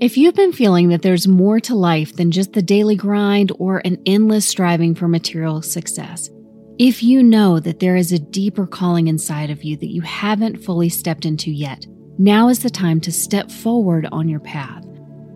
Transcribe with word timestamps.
If 0.00 0.16
you've 0.16 0.36
been 0.36 0.52
feeling 0.52 0.90
that 0.90 1.02
there's 1.02 1.26
more 1.26 1.58
to 1.58 1.74
life 1.74 2.14
than 2.14 2.30
just 2.30 2.52
the 2.52 2.62
daily 2.62 2.94
grind 2.94 3.50
or 3.58 3.78
an 3.78 4.00
endless 4.06 4.46
striving 4.46 4.94
for 4.94 5.08
material 5.08 5.60
success, 5.60 6.30
if 6.78 7.02
you 7.02 7.20
know 7.20 7.58
that 7.58 7.80
there 7.80 7.96
is 7.96 8.12
a 8.12 8.18
deeper 8.20 8.64
calling 8.64 9.08
inside 9.08 9.50
of 9.50 9.64
you 9.64 9.76
that 9.78 9.90
you 9.90 10.00
haven't 10.02 10.62
fully 10.62 10.88
stepped 10.88 11.26
into 11.26 11.50
yet, 11.50 11.84
now 12.16 12.48
is 12.48 12.60
the 12.60 12.70
time 12.70 13.00
to 13.00 13.10
step 13.10 13.50
forward 13.50 14.06
on 14.12 14.28
your 14.28 14.38
path. 14.38 14.84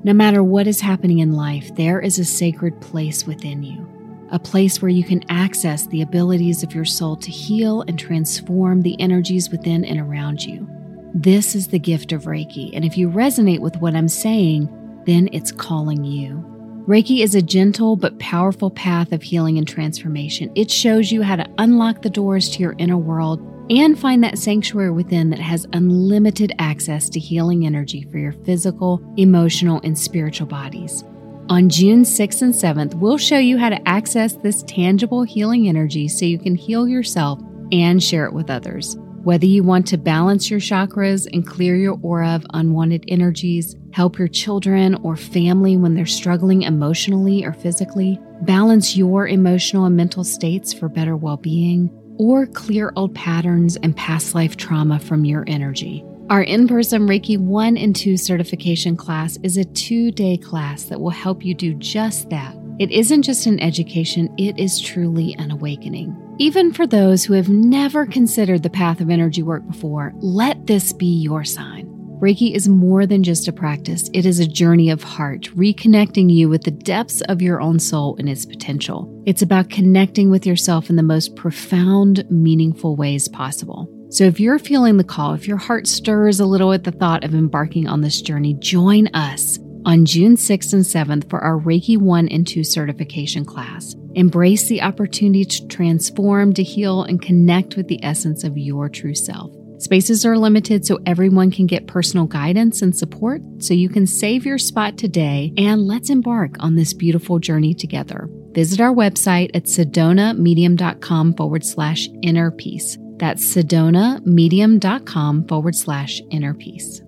No 0.05 0.13
matter 0.13 0.45
what 0.45 0.69
is 0.69 0.81
happening 0.81 1.19
in 1.19 1.33
life, 1.33 1.75
there 1.75 2.01
is 2.01 2.21
a 2.21 2.25
sacred 2.25 2.81
place 2.81 3.27
within 3.27 3.65
you, 3.65 3.85
a 4.31 4.39
place 4.39 4.81
where 4.81 4.91
you 4.91 5.03
can 5.03 5.25
access 5.29 5.89
the 5.89 6.03
abilities 6.03 6.63
of 6.63 6.73
your 6.73 6.85
soul 6.85 7.17
to 7.17 7.33
heal 7.33 7.83
and 7.89 7.99
transform 7.99 8.83
the 8.83 9.01
energies 9.01 9.51
within 9.51 9.85
and 9.85 9.99
around 9.99 10.41
you. 10.41 10.69
This 11.15 11.55
is 11.55 11.69
the 11.69 11.79
gift 11.79 12.13
of 12.13 12.23
Reiki, 12.23 12.71
and 12.73 12.87
if 12.87 12.97
you 12.97 13.11
resonate 13.11 13.59
with 13.59 13.77
what 13.77 13.95
I'm 13.95 14.09
saying, 14.09 14.67
then 15.05 15.29
it's 15.33 15.53
calling 15.53 16.05
you. 16.05 16.43
Reiki 16.89 17.23
is 17.23 17.35
a 17.35 17.43
gentle 17.43 17.97
but 17.97 18.19
powerful 18.19 18.71
path 18.71 19.13
of 19.13 19.23
healing 19.23 19.59
and 19.59 19.69
transformation. 19.69 20.51
It 20.55 20.71
shows 20.71 21.13
you 21.13 21.23
how 21.23 21.37
to 21.37 21.49
unlock 21.59 22.01
the 22.01 22.09
doors 22.09 22.49
to 22.51 22.61
your 22.61 22.75
inner 22.79 22.97
world 22.97 23.41
and 23.69 23.99
find 23.99 24.25
that 24.25 24.39
sanctuary 24.39 24.91
within 24.91 25.29
that 25.31 25.39
has 25.39 25.67
unlimited 25.75 26.53
access 26.59 27.11
to 27.11 27.21
healing 27.21 27.67
energy 27.67 28.09
for 28.11 28.17
your 28.17 28.33
physical, 28.33 29.03
emotional, 29.19 29.83
and 29.85 29.99
spiritual 29.99 30.47
bodies. 30.47 31.05
On 31.51 31.69
June 31.69 32.05
6th 32.05 32.41
and 32.41 32.55
7th, 32.55 32.95
we'll 32.95 33.19
show 33.19 33.39
you 33.39 33.59
how 33.59 33.69
to 33.69 33.89
access 33.89 34.35
this 34.37 34.63
tangible 34.63 35.25
healing 35.25 35.69
energy 35.69 36.09
so 36.09 36.25
you 36.25 36.39
can 36.39 36.55
heal 36.55 36.89
yourself 36.89 37.39
and 37.71 38.03
share 38.03 38.25
it 38.25 38.33
with 38.33 38.49
others. 38.49 38.97
Whether 39.25 39.47
you 39.47 39.63
want 39.63 39.87
to 39.87 39.99
balance 39.99 40.51
your 40.51 40.59
chakras 40.59 41.29
and 41.33 41.47
clear 41.47 41.77
your 41.77 41.97
aura 42.03 42.31
of 42.31 42.45
unwanted 42.55 43.05
energies, 43.07 43.77
help 43.93 44.19
your 44.19 44.27
children 44.27 44.97
or 45.05 45.15
family 45.15 45.77
when 45.77 45.95
they're 45.95 46.07
struggling 46.07 46.63
emotionally 46.63 47.45
or 47.45 47.53
physically, 47.53 48.19
balance 48.41 48.97
your 48.97 49.29
emotional 49.29 49.85
and 49.85 49.97
mental 49.97 50.25
states 50.25 50.73
for 50.73 50.89
better 50.89 51.17
well 51.17 51.37
being, 51.37 51.89
or 52.19 52.47
clear 52.47 52.93
old 52.97 53.15
patterns 53.15 53.77
and 53.77 53.97
past 53.97 54.35
life 54.35 54.57
trauma 54.57 54.99
from 54.99 55.25
your 55.25 55.45
energy. 55.47 56.05
Our 56.29 56.43
in 56.43 56.67
person 56.67 57.07
Reiki 57.07 57.39
1 57.39 57.77
and 57.77 57.95
2 57.95 58.17
certification 58.17 58.97
class 58.97 59.39
is 59.45 59.57
a 59.57 59.65
two 59.65 60.11
day 60.11 60.37
class 60.37 60.85
that 60.85 61.01
will 61.01 61.11
help 61.11 61.45
you 61.45 61.55
do 61.55 61.75
just 61.75 62.29
that. 62.31 62.57
It 62.81 62.91
isn't 62.91 63.23
just 63.23 63.47
an 63.47 63.61
education, 63.61 64.35
it 64.37 64.59
is 64.59 64.81
truly 64.81 65.37
an 65.39 65.53
awakening. 65.53 66.22
Even 66.39 66.73
for 66.73 66.87
those 66.87 67.25
who 67.25 67.35
have 67.35 67.51
never 67.51 68.07
considered 68.07 68.63
the 68.63 68.71
path 68.71 69.01
of 69.01 69.11
energy 69.11 69.43
work 69.43 69.67
before, 69.67 70.13
let 70.17 70.67
this 70.67 70.93
be 70.93 71.21
your 71.21 71.45
sign. 71.45 71.87
Reiki 72.21 72.55
is 72.55 72.69
more 72.69 73.05
than 73.05 73.23
just 73.23 73.49
a 73.49 73.53
practice, 73.53 74.09
it 74.15 74.25
is 74.25 74.39
a 74.39 74.47
journey 74.47 74.91
of 74.91 75.03
heart, 75.03 75.43
reconnecting 75.57 76.33
you 76.33 76.49
with 76.49 76.63
the 76.63 76.71
depths 76.71 77.21
of 77.23 77.43
your 77.43 77.61
own 77.61 77.79
soul 77.79 78.17
and 78.19 78.29
its 78.29 78.47
potential. 78.47 79.23
It's 79.27 79.43
about 79.43 79.71
connecting 79.71 80.31
with 80.31 80.47
yourself 80.47 80.89
in 80.89 80.97
the 80.97 81.03
most 81.03 81.37
profound, 81.37 82.25
meaningful 82.31 82.97
ways 82.97 83.29
possible. 83.29 83.89
So, 84.09 84.25
if 84.25 84.39
you're 84.39 84.59
feeling 84.59 84.99
the 84.99 85.05
call, 85.05 85.35
if 85.35 85.49
your 85.49 85.57
heart 85.57 85.87
stirs 85.87 86.39
a 86.39 86.47
little 86.47 86.73
at 86.73 86.85
the 86.85 86.93
thought 86.93 87.25
of 87.25 87.35
embarking 87.35 87.89
on 87.89 88.03
this 88.03 88.23
journey, 88.23 88.55
join 88.55 89.09
us 89.09 89.59
on 89.85 90.05
June 90.05 90.37
6th 90.37 90.73
and 90.73 90.85
7th 90.85 91.29
for 91.29 91.41
our 91.41 91.59
Reiki 91.59 91.99
1 91.99 92.29
and 92.29 92.47
2 92.47 92.63
certification 92.63 93.45
class. 93.45 93.97
Embrace 94.15 94.69
the 94.69 94.83
opportunity 94.83 95.45
to 95.45 95.67
transform, 95.69 96.53
to 96.55 96.63
heal, 96.63 97.03
and 97.03 97.21
connect 97.21 97.77
with 97.77 97.89
the 97.89 98.03
essence 98.05 98.45
of 98.45 98.59
your 98.59 98.89
true 98.89 99.15
self. 99.15 99.53
Spaces 99.79 100.25
are 100.25 100.39
limited 100.39 100.87
so 100.87 101.01
everyone 101.07 101.51
can 101.51 101.67
get 101.67 101.89
personal 101.89 102.27
guidance 102.27 102.83
and 102.83 102.97
support, 102.97 103.43
so 103.59 103.75
you 103.75 103.89
can 103.89 104.07
save 104.07 104.47
your 104.47 104.59
spot 104.59 104.97
today 104.97 105.53
and 105.57 105.89
let's 105.89 106.09
embark 106.09 106.55
on 106.61 106.77
this 106.77 106.93
beautiful 106.93 107.41
journey 107.41 107.75
together. 107.75 108.29
Visit 108.53 108.81
our 108.81 108.95
website 108.95 109.51
at 109.55 109.65
sedonamedium.com 109.65 111.35
forward 111.35 111.65
slash 111.65 112.09
inner 112.23 112.53
peace. 112.53 112.97
That's 113.17 113.45
sedonamedium.com 113.45 115.49
forward 115.49 115.75
slash 115.75 116.21
inner 116.31 116.55
peace. 116.55 117.03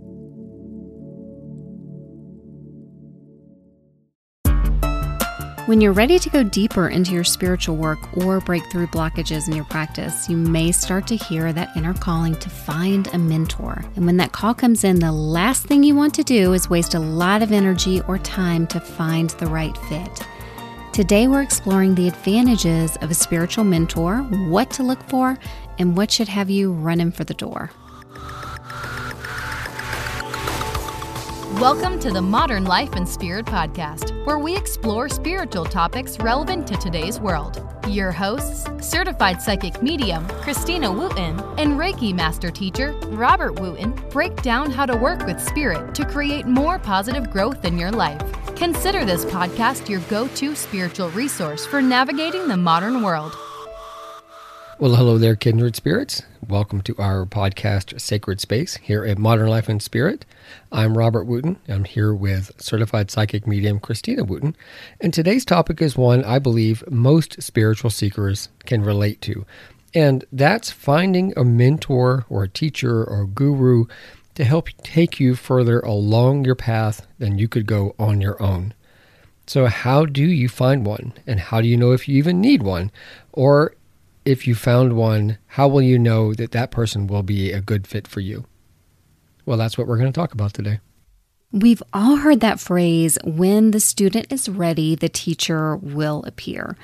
When 5.67 5.81
you're 5.81 5.95
ready 5.95 6.19
to 6.19 6.29
go 6.29 6.43
deeper 6.43 6.89
into 6.89 7.13
your 7.13 7.25
spiritual 7.25 7.77
work 7.77 7.99
or 8.19 8.39
break 8.41 8.71
through 8.71 8.89
blockages 8.89 9.49
in 9.49 9.57
your 9.57 9.65
practice, 9.65 10.29
you 10.29 10.37
may 10.37 10.73
start 10.73 11.07
to 11.07 11.17
hear 11.17 11.55
that 11.55 11.75
inner 11.75 11.95
calling 11.95 12.35
to 12.35 12.51
find 12.51 13.07
a 13.15 13.19
mentor. 13.19 13.83
And 13.97 14.05
when 14.05 14.19
that 14.19 14.33
call 14.33 14.53
comes 14.53 14.85
in, 14.85 15.01
the 15.01 15.11
last 15.11 15.65
thing 15.65 15.83
you 15.83 15.95
want 15.95 16.13
to 16.17 16.23
do 16.23 16.53
is 16.53 16.69
waste 16.69 16.93
a 16.93 16.99
lot 16.99 17.43
of 17.43 17.51
energy 17.51 18.03
or 18.03 18.19
time 18.19 18.67
to 18.67 18.79
find 18.79 19.31
the 19.31 19.47
right 19.47 19.75
fit. 19.89 20.27
Today, 20.93 21.29
we're 21.29 21.41
exploring 21.41 21.95
the 21.95 22.09
advantages 22.09 22.97
of 22.97 23.11
a 23.11 23.15
spiritual 23.15 23.65
mentor, 23.65 24.19
what 24.51 24.71
to 24.73 24.83
look 24.83 25.03
for, 25.09 25.39
and 25.79 25.97
what 25.97 26.11
should 26.11 26.29
have 26.29 26.51
you 26.51 26.75
running 26.75 27.11
for 27.11 27.25
the 27.25 27.33
door. 27.33 27.71
Welcome 31.61 32.01
to 32.01 32.11
the 32.11 32.21
Modern 32.21 32.65
Life 32.65 32.95
and 32.95 33.09
Spirit 33.09 33.47
Podcast, 33.47 34.27
where 34.27 34.39
we 34.39 34.57
explore 34.57 35.09
spiritual 35.09 35.65
topics 35.65 36.19
relevant 36.19 36.67
to 36.67 36.77
today's 36.77 37.21
world. 37.21 37.63
Your 37.87 38.11
hosts, 38.11 38.67
certified 38.85 39.41
psychic 39.41 39.81
medium 39.81 40.27
Christina 40.43 40.91
Wooten 40.91 41.39
and 41.57 41.79
Reiki 41.79 42.13
master 42.13 42.51
teacher 42.51 42.91
Robert 43.07 43.61
Wooten, 43.61 43.93
break 44.11 44.35
down 44.43 44.69
how 44.73 44.85
to 44.85 44.97
work 44.97 45.25
with 45.27 45.41
spirit 45.41 45.95
to 45.95 46.05
create 46.05 46.45
more 46.45 46.81
positive 46.81 47.31
growth 47.31 47.65
in 47.65 47.79
your 47.79 47.93
life. 47.93 48.21
Consider 48.57 49.05
this 49.05 49.25
podcast 49.25 49.89
your 49.89 50.01
go 50.11 50.27
to 50.27 50.57
spiritual 50.57 51.11
resource 51.11 51.65
for 51.65 51.81
navigating 51.81 52.49
the 52.49 52.57
modern 52.57 53.01
world. 53.01 53.33
Well, 54.81 54.97
hello 54.97 55.19
there, 55.19 55.37
kindred 55.37 55.77
spirits. 55.77 56.23
Welcome 56.49 56.81
to 56.81 56.97
our 56.99 57.27
podcast, 57.27 58.01
Sacred 58.01 58.41
Space, 58.41 58.77
here 58.79 59.05
at 59.05 59.19
Modern 59.19 59.47
Life 59.47 59.69
and 59.69 59.81
Spirit. 59.81 60.27
I'm 60.73 60.99
Robert 60.99 61.27
Wooten. 61.27 61.59
I'm 61.69 61.85
here 61.85 62.13
with 62.13 62.51
certified 62.61 63.09
psychic 63.09 63.47
medium 63.47 63.79
Christina 63.79 64.25
Wooten. 64.25 64.57
And 65.01 65.15
today's 65.15 65.45
topic 65.45 65.81
is 65.81 65.97
one 65.97 66.25
I 66.25 66.41
believe 66.41 66.83
most 66.91 67.41
spiritual 67.41 67.89
seekers 67.89 68.49
can 68.67 68.83
relate 68.83 69.21
to. 69.23 69.47
And 69.95 70.25
that's 70.33 70.73
finding 70.73 71.33
a 71.37 71.45
mentor 71.45 72.27
or 72.29 72.43
a 72.43 72.49
teacher 72.49 73.05
or 73.05 73.23
a 73.23 73.29
guru 73.29 73.85
to 74.35 74.43
help 74.43 74.71
take 74.83 75.21
you 75.21 75.37
further 75.37 75.79
along 75.81 76.47
your 76.47 76.57
path 76.57 77.07
than 77.21 77.39
you 77.39 77.47
could 77.47 77.67
go 77.67 77.95
on 77.97 78.21
your 78.21 78.43
own. 78.43 78.75
So, 79.47 79.67
how 79.67 80.05
do 80.05 80.25
you 80.25 80.49
find 80.49 80.85
one? 80.85 81.13
And 81.29 81.39
how 81.39 81.61
do 81.61 81.69
you 81.69 81.77
know 81.77 81.93
if 81.93 82.09
you 82.09 82.17
even 82.17 82.41
need 82.41 82.63
one? 82.65 82.91
Or 83.33 83.75
if 84.25 84.47
you 84.47 84.55
found 84.55 84.97
one, 84.97 85.39
how 85.49 85.69
will 85.69 85.83
you 85.83 85.99
know 85.99 86.35
that 86.35 86.53
that 86.53 86.71
person 86.71 87.07
will 87.07 87.23
be 87.23 87.53
a 87.53 87.61
good 87.61 87.87
fit 87.87 88.09
for 88.09 88.21
you? 88.21 88.45
Well, 89.47 89.59
that's 89.59 89.77
what 89.77 89.87
we're 89.87 89.99
going 89.99 90.13
to 90.13 90.19
talk 90.19 90.33
about 90.33 90.55
today. 90.55 90.81
We've 91.53 91.83
all 91.93 92.17
heard 92.17 92.41
that 92.41 92.59
phrase 92.59 93.19
when 93.23 93.71
the 93.71 93.81
student 93.81 94.33
is 94.33 94.49
ready, 94.49 94.95
the 94.95 95.09
teacher 95.09 95.77
will 95.77 96.25
appear. 96.27 96.77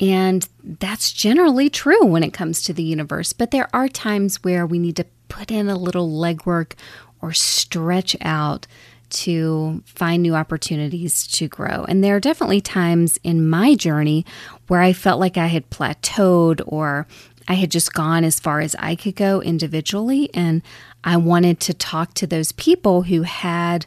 And 0.00 0.48
that's 0.62 1.12
generally 1.12 1.68
true 1.68 2.04
when 2.06 2.24
it 2.24 2.32
comes 2.32 2.62
to 2.62 2.72
the 2.72 2.82
universe. 2.82 3.32
But 3.32 3.50
there 3.50 3.68
are 3.74 3.88
times 3.88 4.42
where 4.42 4.66
we 4.66 4.78
need 4.78 4.96
to 4.96 5.06
put 5.28 5.50
in 5.50 5.68
a 5.68 5.76
little 5.76 6.10
legwork 6.10 6.72
or 7.20 7.32
stretch 7.32 8.16
out 8.20 8.66
to 9.12 9.82
find 9.86 10.22
new 10.22 10.34
opportunities 10.34 11.26
to 11.28 11.48
grow. 11.48 11.84
And 11.84 12.02
there 12.02 12.16
are 12.16 12.20
definitely 12.20 12.60
times 12.60 13.18
in 13.22 13.48
my 13.48 13.74
journey 13.74 14.24
where 14.68 14.80
I 14.80 14.92
felt 14.92 15.20
like 15.20 15.36
I 15.36 15.46
had 15.46 15.70
plateaued 15.70 16.62
or 16.66 17.06
I 17.48 17.54
had 17.54 17.70
just 17.70 17.92
gone 17.92 18.24
as 18.24 18.40
far 18.40 18.60
as 18.60 18.74
I 18.78 18.96
could 18.96 19.16
go 19.16 19.42
individually. 19.42 20.30
And 20.32 20.62
I 21.04 21.16
wanted 21.16 21.60
to 21.60 21.74
talk 21.74 22.14
to 22.14 22.26
those 22.26 22.52
people 22.52 23.02
who 23.02 23.22
had 23.22 23.86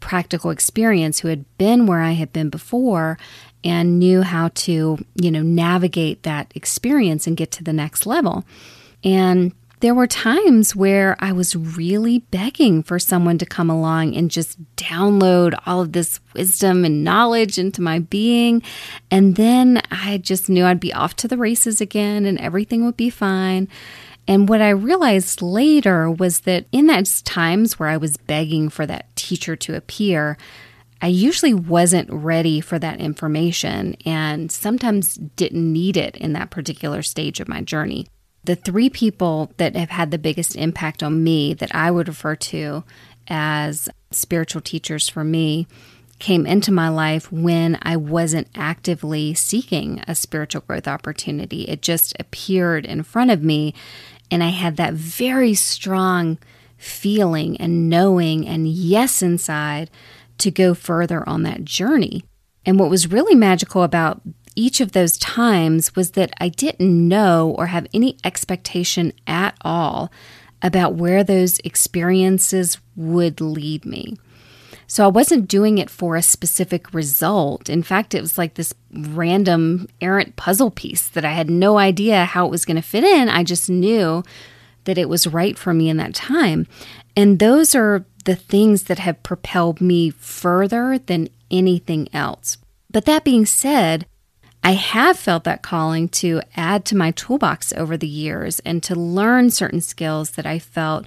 practical 0.00 0.50
experience, 0.50 1.20
who 1.20 1.28
had 1.28 1.44
been 1.56 1.86
where 1.86 2.00
I 2.00 2.12
had 2.12 2.32
been 2.32 2.50
before 2.50 3.18
and 3.62 3.98
knew 3.98 4.22
how 4.22 4.48
to, 4.48 4.98
you 5.14 5.30
know, 5.30 5.42
navigate 5.42 6.22
that 6.24 6.52
experience 6.54 7.26
and 7.26 7.36
get 7.36 7.50
to 7.52 7.64
the 7.64 7.72
next 7.72 8.04
level. 8.06 8.44
And 9.02 9.52
there 9.84 9.94
were 9.94 10.06
times 10.06 10.74
where 10.74 11.14
I 11.18 11.32
was 11.32 11.54
really 11.54 12.20
begging 12.20 12.82
for 12.82 12.98
someone 12.98 13.36
to 13.36 13.44
come 13.44 13.68
along 13.68 14.16
and 14.16 14.30
just 14.30 14.56
download 14.76 15.54
all 15.66 15.82
of 15.82 15.92
this 15.92 16.20
wisdom 16.32 16.86
and 16.86 17.04
knowledge 17.04 17.58
into 17.58 17.82
my 17.82 17.98
being. 17.98 18.62
And 19.10 19.36
then 19.36 19.82
I 19.90 20.16
just 20.16 20.48
knew 20.48 20.64
I'd 20.64 20.80
be 20.80 20.94
off 20.94 21.16
to 21.16 21.28
the 21.28 21.36
races 21.36 21.82
again 21.82 22.24
and 22.24 22.40
everything 22.40 22.86
would 22.86 22.96
be 22.96 23.10
fine. 23.10 23.68
And 24.26 24.48
what 24.48 24.62
I 24.62 24.70
realized 24.70 25.42
later 25.42 26.10
was 26.10 26.40
that 26.40 26.64
in 26.72 26.86
those 26.86 27.20
times 27.20 27.78
where 27.78 27.90
I 27.90 27.98
was 27.98 28.16
begging 28.16 28.70
for 28.70 28.86
that 28.86 29.14
teacher 29.16 29.54
to 29.54 29.76
appear, 29.76 30.38
I 31.02 31.08
usually 31.08 31.52
wasn't 31.52 32.10
ready 32.10 32.62
for 32.62 32.78
that 32.78 33.00
information 33.00 33.96
and 34.06 34.50
sometimes 34.50 35.16
didn't 35.36 35.70
need 35.70 35.98
it 35.98 36.16
in 36.16 36.32
that 36.32 36.48
particular 36.48 37.02
stage 37.02 37.38
of 37.38 37.48
my 37.48 37.60
journey. 37.60 38.06
The 38.44 38.56
three 38.56 38.90
people 38.90 39.52
that 39.56 39.74
have 39.74 39.90
had 39.90 40.10
the 40.10 40.18
biggest 40.18 40.54
impact 40.56 41.02
on 41.02 41.24
me 41.24 41.54
that 41.54 41.74
I 41.74 41.90
would 41.90 42.08
refer 42.08 42.36
to 42.36 42.84
as 43.26 43.88
spiritual 44.10 44.60
teachers 44.60 45.08
for 45.08 45.24
me 45.24 45.66
came 46.18 46.46
into 46.46 46.70
my 46.70 46.88
life 46.88 47.32
when 47.32 47.78
I 47.82 47.96
wasn't 47.96 48.48
actively 48.54 49.34
seeking 49.34 50.02
a 50.06 50.14
spiritual 50.14 50.62
growth 50.66 50.86
opportunity. 50.86 51.62
It 51.62 51.82
just 51.82 52.14
appeared 52.20 52.86
in 52.86 53.02
front 53.02 53.30
of 53.30 53.42
me, 53.42 53.74
and 54.30 54.42
I 54.42 54.48
had 54.48 54.76
that 54.76 54.94
very 54.94 55.54
strong 55.54 56.38
feeling 56.76 57.56
and 57.56 57.88
knowing 57.88 58.46
and 58.46 58.68
yes 58.68 59.22
inside 59.22 59.90
to 60.38 60.50
go 60.50 60.74
further 60.74 61.28
on 61.28 61.42
that 61.44 61.64
journey. 61.64 62.24
And 62.66 62.78
what 62.78 62.90
was 62.90 63.10
really 63.10 63.34
magical 63.34 63.82
about 63.82 64.20
each 64.56 64.80
of 64.80 64.92
those 64.92 65.18
times 65.18 65.94
was 65.96 66.12
that 66.12 66.32
I 66.40 66.48
didn't 66.48 67.08
know 67.08 67.54
or 67.58 67.66
have 67.66 67.86
any 67.92 68.16
expectation 68.24 69.12
at 69.26 69.56
all 69.62 70.10
about 70.62 70.94
where 70.94 71.22
those 71.22 71.58
experiences 71.60 72.78
would 72.96 73.40
lead 73.40 73.84
me. 73.84 74.16
So 74.86 75.04
I 75.04 75.08
wasn't 75.08 75.48
doing 75.48 75.78
it 75.78 75.90
for 75.90 76.16
a 76.16 76.22
specific 76.22 76.92
result. 76.94 77.68
In 77.68 77.82
fact, 77.82 78.14
it 78.14 78.20
was 78.20 78.38
like 78.38 78.54
this 78.54 78.74
random 78.92 79.88
errant 80.00 80.36
puzzle 80.36 80.70
piece 80.70 81.08
that 81.08 81.24
I 81.24 81.32
had 81.32 81.50
no 81.50 81.78
idea 81.78 82.24
how 82.24 82.46
it 82.46 82.50
was 82.50 82.64
going 82.64 82.76
to 82.76 82.82
fit 82.82 83.04
in. 83.04 83.28
I 83.28 83.42
just 83.44 83.68
knew 83.68 84.22
that 84.84 84.98
it 84.98 85.08
was 85.08 85.26
right 85.26 85.58
for 85.58 85.72
me 85.72 85.88
in 85.88 85.96
that 85.96 86.14
time. 86.14 86.66
And 87.16 87.38
those 87.38 87.74
are 87.74 88.04
the 88.24 88.36
things 88.36 88.84
that 88.84 88.98
have 88.98 89.22
propelled 89.22 89.80
me 89.80 90.10
further 90.10 90.98
than 90.98 91.28
anything 91.50 92.08
else. 92.12 92.58
But 92.90 93.04
that 93.06 93.24
being 93.24 93.46
said, 93.46 94.06
I 94.66 94.72
have 94.72 95.18
felt 95.18 95.44
that 95.44 95.60
calling 95.62 96.08
to 96.08 96.40
add 96.56 96.86
to 96.86 96.96
my 96.96 97.10
toolbox 97.10 97.74
over 97.74 97.98
the 97.98 98.08
years 98.08 98.60
and 98.60 98.82
to 98.84 98.94
learn 98.94 99.50
certain 99.50 99.82
skills 99.82 100.30
that 100.30 100.46
I 100.46 100.58
felt 100.58 101.06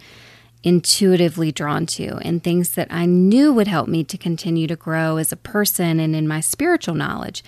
intuitively 0.61 1.51
drawn 1.51 1.87
to 1.87 2.17
and 2.17 2.43
things 2.43 2.71
that 2.71 2.87
I 2.91 3.07
knew 3.07 3.51
would 3.51 3.67
help 3.67 3.87
me 3.87 4.03
to 4.03 4.17
continue 4.17 4.67
to 4.67 4.75
grow 4.75 5.17
as 5.17 5.31
a 5.31 5.37
person 5.37 5.99
and 5.99 6.15
in 6.15 6.27
my 6.27 6.39
spiritual 6.39 6.93
knowledge. 6.93 7.43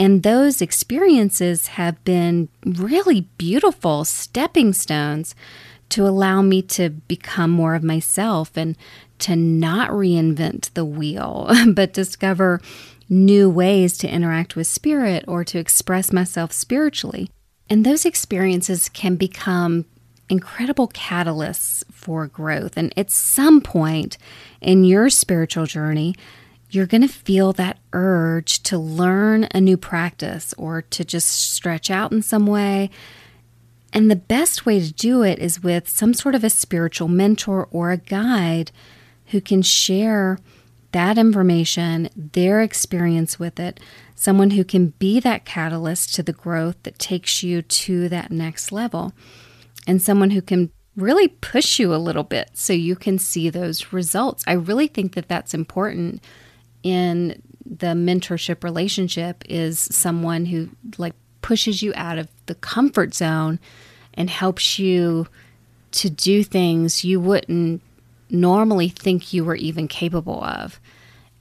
And 0.00 0.24
those 0.24 0.60
experiences 0.60 1.68
have 1.68 2.02
been 2.02 2.48
really 2.64 3.28
beautiful 3.38 4.04
stepping 4.04 4.72
stones 4.72 5.36
to 5.90 6.06
allow 6.06 6.42
me 6.42 6.62
to 6.62 6.90
become 6.90 7.50
more 7.50 7.76
of 7.76 7.84
myself 7.84 8.56
and 8.56 8.76
to 9.20 9.36
not 9.36 9.90
reinvent 9.90 10.72
the 10.74 10.84
wheel, 10.84 11.48
but 11.74 11.92
discover 11.92 12.60
new 13.08 13.48
ways 13.48 13.96
to 13.98 14.08
interact 14.08 14.56
with 14.56 14.66
spirit 14.66 15.24
or 15.26 15.44
to 15.44 15.58
express 15.58 16.12
myself 16.12 16.52
spiritually. 16.52 17.30
And 17.70 17.84
those 17.84 18.04
experiences 18.04 18.88
can 18.88 19.16
become 19.16 19.84
incredible 20.28 20.88
catalysts 20.88 21.84
for 21.90 22.26
growth. 22.26 22.76
And 22.76 22.92
at 22.96 23.10
some 23.10 23.60
point 23.60 24.18
in 24.60 24.84
your 24.84 25.08
spiritual 25.10 25.66
journey, 25.66 26.14
you're 26.70 26.86
going 26.86 27.02
to 27.02 27.08
feel 27.08 27.52
that 27.54 27.78
urge 27.92 28.62
to 28.64 28.78
learn 28.78 29.48
a 29.54 29.60
new 29.60 29.76
practice 29.76 30.54
or 30.58 30.82
to 30.82 31.04
just 31.04 31.52
stretch 31.52 31.90
out 31.90 32.12
in 32.12 32.20
some 32.20 32.46
way. 32.46 32.90
And 33.92 34.10
the 34.10 34.16
best 34.16 34.66
way 34.66 34.80
to 34.80 34.92
do 34.92 35.22
it 35.22 35.38
is 35.38 35.62
with 35.62 35.88
some 35.88 36.12
sort 36.12 36.34
of 36.34 36.44
a 36.44 36.50
spiritual 36.50 37.08
mentor 37.08 37.68
or 37.70 37.90
a 37.90 37.96
guide 37.96 38.70
who 39.26 39.40
can 39.40 39.62
share 39.62 40.38
that 40.92 41.18
information, 41.18 42.08
their 42.16 42.62
experience 42.62 43.38
with 43.38 43.60
it, 43.60 43.78
someone 44.14 44.50
who 44.50 44.64
can 44.64 44.88
be 44.98 45.20
that 45.20 45.44
catalyst 45.44 46.14
to 46.14 46.22
the 46.22 46.32
growth 46.32 46.76
that 46.82 46.98
takes 46.98 47.42
you 47.42 47.62
to 47.62 48.08
that 48.08 48.30
next 48.30 48.72
level, 48.72 49.12
and 49.86 50.00
someone 50.00 50.30
who 50.30 50.42
can 50.42 50.70
really 50.96 51.28
push 51.28 51.78
you 51.78 51.94
a 51.94 51.96
little 51.96 52.24
bit 52.24 52.50
so 52.54 52.72
you 52.72 52.96
can 52.96 53.18
see 53.18 53.48
those 53.48 53.92
results. 53.92 54.42
I 54.46 54.54
really 54.54 54.88
think 54.88 55.14
that 55.14 55.28
that's 55.28 55.54
important 55.54 56.22
in 56.82 57.40
the 57.64 57.88
mentorship 57.88 58.64
relationship 58.64 59.44
is 59.48 59.78
someone 59.78 60.46
who 60.46 60.70
like 60.96 61.14
pushes 61.42 61.82
you 61.82 61.92
out 61.94 62.18
of 62.18 62.28
the 62.46 62.54
comfort 62.56 63.14
zone 63.14 63.60
and 64.14 64.28
helps 64.28 64.78
you 64.78 65.28
to 65.90 66.10
do 66.10 66.42
things 66.42 67.04
you 67.04 67.20
wouldn't 67.20 67.82
normally 68.30 68.88
think 68.88 69.32
you 69.32 69.44
were 69.44 69.56
even 69.56 69.88
capable 69.88 70.42
of. 70.44 70.80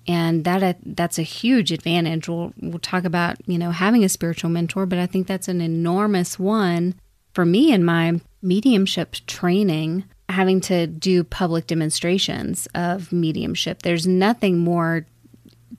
And 0.08 0.46
that 0.46 0.64
uh, 0.64 0.74
that's 0.86 1.20
a 1.20 1.24
huge 1.24 1.72
advantage. 1.72 2.30
We'll, 2.30 2.54
we'll 2.62 2.80
talk 2.80 3.04
about 3.04 3.38
you 3.46 3.58
know 3.58 3.72
having 3.72 4.06
a 4.06 4.10
spiritual 4.10 4.50
mentor 4.50 4.86
but 4.86 5.00
i 5.00 5.06
think 5.06 5.28
that's 5.28 5.50
an 5.50 5.60
enormous 5.60 6.40
one 6.40 6.96
for 7.34 7.46
me 7.46 7.74
in 7.74 7.84
my 7.84 8.22
mediumship 8.42 9.16
training 9.28 10.06
having 10.30 10.60
to 10.60 10.88
do 10.88 11.24
public 11.24 11.68
demonstrations 11.68 12.68
of 12.76 13.12
mediumship. 13.12 13.82
There's 13.82 14.06
nothing 14.06 14.58
more 14.58 15.06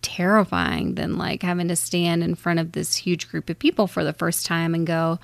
terrifying 0.01 0.95
than 0.95 1.19
like 1.19 1.43
having 1.43 1.69
to 1.69 1.77
stand 1.77 2.23
in 2.23 2.35
front 2.35 2.61
of 2.61 2.73
this 2.73 2.97
huge 2.97 3.29
group 3.29 3.51
of 3.51 3.59
people 3.59 3.87
for 3.87 4.05
the 4.05 4.13
first 4.13 4.47
time 4.47 4.75
and 4.75 4.87
go 4.87 5.19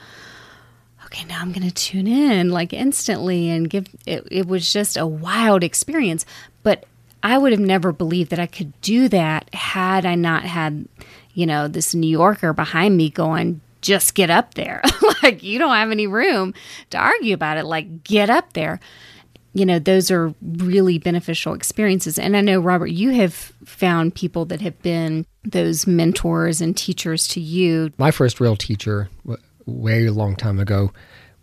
okay, 1.14 1.25
now 1.26 1.40
I'm 1.40 1.52
going 1.52 1.69
to 1.69 1.75
tune 1.75 2.08
in 2.08 2.50
like 2.50 2.72
instantly 2.72 3.49
and 3.49 3.70
give 3.70 3.87
it, 4.05 4.26
it 4.31 4.46
was 4.49 4.72
just 4.72 4.96
a 4.96 5.06
wild 5.06 5.62
experience. 5.62 6.26
But 6.64 6.87
I 7.22 7.38
would 7.38 7.52
have 7.52 7.61
never 7.61 7.93
believed 7.93 8.31
that 8.31 8.40
I 8.40 8.46
could 8.46 8.78
do 8.81 9.08
that 9.08 9.52
had 9.55 10.05
I 10.05 10.16
not 10.16 10.43
had, 10.43 10.88
you 11.32 11.46
know, 11.46 11.69
this 11.69 11.94
New 11.94 12.08
Yorker 12.08 12.52
behind 12.52 12.96
me 12.96 13.11
going, 13.11 13.61
just 13.81 14.14
get 14.14 14.28
up 14.28 14.55
there. 14.55 14.82
like, 15.22 15.43
you 15.43 15.58
don't 15.58 15.75
have 15.75 15.93
any 15.93 16.06
room 16.06 16.52
to 16.90 16.99
argue 16.99 17.34
about 17.34 17.58
it. 17.58 17.64
Like, 17.64 18.02
get 18.02 18.28
up 18.28 18.52
there. 18.55 18.81
You 19.52 19.66
know, 19.66 19.78
those 19.78 20.11
are 20.11 20.34
really 20.43 20.99
beneficial 20.99 21.55
experiences. 21.55 22.19
And 22.19 22.37
I 22.37 22.40
know, 22.40 22.58
Robert, 22.58 22.88
you 22.88 23.11
have 23.11 23.34
found 23.64 24.16
people 24.16 24.46
that 24.46 24.61
have 24.62 24.81
been 24.82 25.26
those 25.44 25.87
mentors 25.87 26.61
and 26.61 26.76
teachers 26.76 27.28
to 27.28 27.40
you. 27.40 27.93
My 27.99 28.11
first 28.11 28.40
real 28.40 28.56
teacher 28.56 29.11
way 29.66 30.08
long 30.08 30.37
time 30.37 30.58
ago 30.58 30.93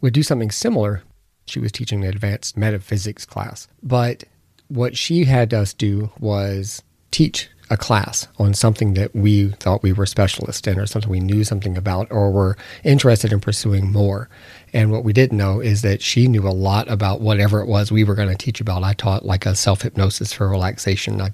would 0.02 0.14
do 0.14 0.24
something 0.24 0.52
similar. 0.52 1.04
She 1.46 1.60
was 1.60 1.72
teaching 1.72 2.04
an 2.04 2.10
advanced 2.10 2.58
metaphysics 2.58 3.26
class. 3.26 3.68
But 3.84 4.24
what 4.68 4.98
she 4.98 5.26
had 5.26 5.54
us 5.54 5.74
do 5.74 6.12
was 6.20 6.82
teach 7.12 7.50
a 7.70 7.78
class 7.78 8.28
on 8.38 8.54
something 8.54 8.96
that 8.96 9.16
we 9.16 9.50
thought 9.52 9.82
we 9.82 9.94
were 9.94 10.06
specialists 10.06 10.68
in 10.68 10.78
or 10.78 10.86
something 10.86 11.10
we 11.10 11.22
knew 11.22 11.44
something 11.46 11.78
about 11.78 12.12
or 12.12 12.30
were 12.30 12.58
interested 12.84 13.32
in 13.32 13.40
pursuing 13.40 13.92
more. 13.92 14.30
And 14.74 14.92
what 14.92 15.06
we 15.06 15.14
didn't 15.14 15.38
know 15.38 15.62
is 15.62 15.82
that 15.82 16.02
she 16.02 16.28
knew 16.28 16.46
a 16.46 16.50
lot 16.52 16.92
about 16.92 17.22
whatever 17.22 17.62
it 17.62 17.68
was 17.68 17.90
we 17.92 18.04
were 18.04 18.16
going 18.16 18.28
to 18.30 18.36
teach 18.36 18.60
about. 18.60 18.84
I 18.84 18.94
taught 18.94 19.26
like 19.26 19.46
a 19.46 19.56
self 19.56 19.84
hypnosis 19.84 20.34
for 20.34 20.50
relaxation. 20.50 21.22
I 21.22 21.32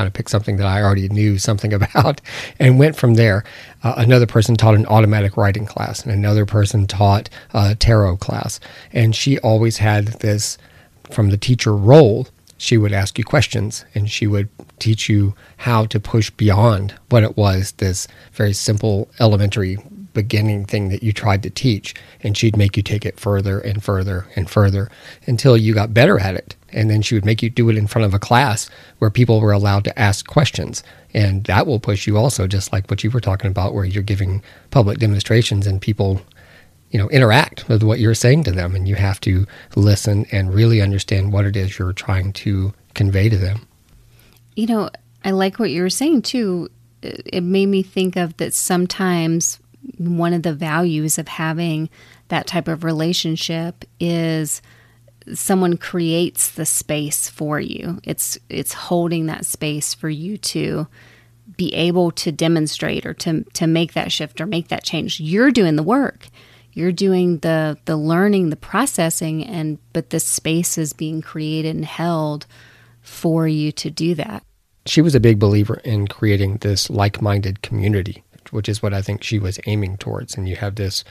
kind 0.00 0.06
of 0.06 0.14
picked 0.14 0.30
something 0.30 0.56
that 0.56 0.66
I 0.66 0.82
already 0.82 1.10
knew 1.10 1.36
something 1.36 1.72
about 1.82 2.22
and 2.58 2.78
went 2.78 2.96
from 2.96 3.14
there. 3.14 3.44
Uh, 3.82 3.94
another 3.98 4.26
person 4.26 4.56
taught 4.56 4.74
an 4.74 4.86
automatic 4.86 5.36
writing 5.36 5.66
class, 5.66 6.02
and 6.02 6.10
another 6.10 6.46
person 6.46 6.86
taught 6.86 7.28
a 7.52 7.74
tarot 7.74 8.16
class. 8.16 8.60
And 8.92 9.14
she 9.14 9.38
always 9.40 9.76
had 9.76 10.06
this 10.20 10.56
from 11.10 11.28
the 11.28 11.36
teacher 11.36 11.76
role. 11.76 12.28
She 12.56 12.78
would 12.78 12.92
ask 12.92 13.18
you 13.18 13.24
questions 13.24 13.84
and 13.94 14.10
she 14.10 14.26
would 14.26 14.48
teach 14.78 15.08
you 15.08 15.34
how 15.58 15.84
to 15.86 16.00
push 16.00 16.30
beyond 16.30 16.94
what 17.10 17.22
it 17.22 17.36
was 17.36 17.72
this 17.72 18.08
very 18.32 18.52
simple 18.54 19.10
elementary 19.18 19.78
beginning 20.12 20.64
thing 20.64 20.88
that 20.88 21.02
you 21.02 21.12
tried 21.12 21.42
to 21.42 21.50
teach, 21.50 21.94
and 22.22 22.36
she'd 22.36 22.56
make 22.56 22.76
you 22.76 22.82
take 22.82 23.04
it 23.04 23.18
further 23.18 23.58
and 23.60 23.82
further 23.82 24.26
and 24.36 24.48
further 24.50 24.90
until 25.26 25.56
you 25.56 25.74
got 25.74 25.94
better 25.94 26.18
at 26.18 26.34
it. 26.34 26.56
And 26.72 26.88
then 26.88 27.02
she 27.02 27.14
would 27.14 27.24
make 27.24 27.42
you 27.42 27.50
do 27.50 27.68
it 27.68 27.76
in 27.76 27.86
front 27.86 28.06
of 28.06 28.14
a 28.14 28.18
class 28.18 28.70
where 28.98 29.10
people 29.10 29.40
were 29.40 29.52
allowed 29.52 29.84
to 29.84 29.98
ask 29.98 30.26
questions. 30.26 30.82
And 31.12 31.44
that 31.44 31.66
will 31.66 31.80
push 31.80 32.06
you 32.06 32.16
also, 32.16 32.46
just 32.46 32.72
like 32.72 32.88
what 32.88 33.02
you 33.02 33.10
were 33.10 33.20
talking 33.20 33.50
about, 33.50 33.74
where 33.74 33.84
you're 33.84 34.02
giving 34.02 34.42
public 34.70 34.98
demonstrations 34.98 35.66
and 35.66 35.80
people, 35.80 36.22
you 36.90 36.98
know, 36.98 37.08
interact 37.10 37.68
with 37.68 37.82
what 37.82 37.98
you're 37.98 38.14
saying 38.14 38.44
to 38.44 38.52
them. 38.52 38.74
And 38.74 38.86
you 38.88 38.94
have 38.94 39.20
to 39.22 39.46
listen 39.76 40.26
and 40.32 40.54
really 40.54 40.80
understand 40.80 41.32
what 41.32 41.44
it 41.44 41.56
is 41.56 41.78
you're 41.78 41.92
trying 41.92 42.32
to 42.34 42.72
convey 42.94 43.28
to 43.28 43.36
them. 43.36 43.66
You 44.54 44.66
know, 44.66 44.90
I 45.24 45.30
like 45.30 45.58
what 45.58 45.70
you 45.70 45.82
were 45.82 45.90
saying 45.90 46.22
too. 46.22 46.68
It 47.02 47.42
made 47.42 47.66
me 47.66 47.82
think 47.82 48.16
of 48.16 48.36
that 48.38 48.52
sometimes 48.52 49.59
one 49.98 50.32
of 50.32 50.42
the 50.42 50.54
values 50.54 51.18
of 51.18 51.28
having 51.28 51.88
that 52.28 52.46
type 52.46 52.68
of 52.68 52.84
relationship 52.84 53.84
is 53.98 54.62
someone 55.34 55.76
creates 55.76 56.50
the 56.50 56.66
space 56.66 57.28
for 57.28 57.60
you. 57.60 58.00
It's 58.04 58.38
it's 58.48 58.72
holding 58.72 59.26
that 59.26 59.46
space 59.46 59.94
for 59.94 60.08
you 60.08 60.36
to 60.38 60.86
be 61.56 61.74
able 61.74 62.10
to 62.12 62.32
demonstrate 62.32 63.04
or 63.04 63.14
to 63.14 63.44
to 63.44 63.66
make 63.66 63.92
that 63.94 64.12
shift 64.12 64.40
or 64.40 64.46
make 64.46 64.68
that 64.68 64.84
change. 64.84 65.20
You're 65.20 65.50
doing 65.50 65.76
the 65.76 65.82
work. 65.82 66.28
You're 66.72 66.92
doing 66.92 67.38
the 67.38 67.78
the 67.84 67.96
learning, 67.96 68.50
the 68.50 68.56
processing 68.56 69.44
and 69.44 69.78
but 69.92 70.10
the 70.10 70.20
space 70.20 70.78
is 70.78 70.92
being 70.92 71.20
created 71.20 71.74
and 71.74 71.84
held 71.84 72.46
for 73.02 73.48
you 73.48 73.72
to 73.72 73.90
do 73.90 74.14
that. 74.14 74.44
She 74.86 75.02
was 75.02 75.14
a 75.14 75.20
big 75.20 75.38
believer 75.38 75.80
in 75.84 76.08
creating 76.08 76.58
this 76.58 76.88
like-minded 76.88 77.62
community 77.62 78.24
which 78.50 78.68
is 78.68 78.82
what 78.82 78.94
I 78.94 79.02
think 79.02 79.22
she 79.22 79.38
was 79.38 79.58
aiming 79.66 79.98
towards. 79.98 80.36
And 80.36 80.48
you 80.48 80.56
have 80.56 80.74
this 80.74 81.04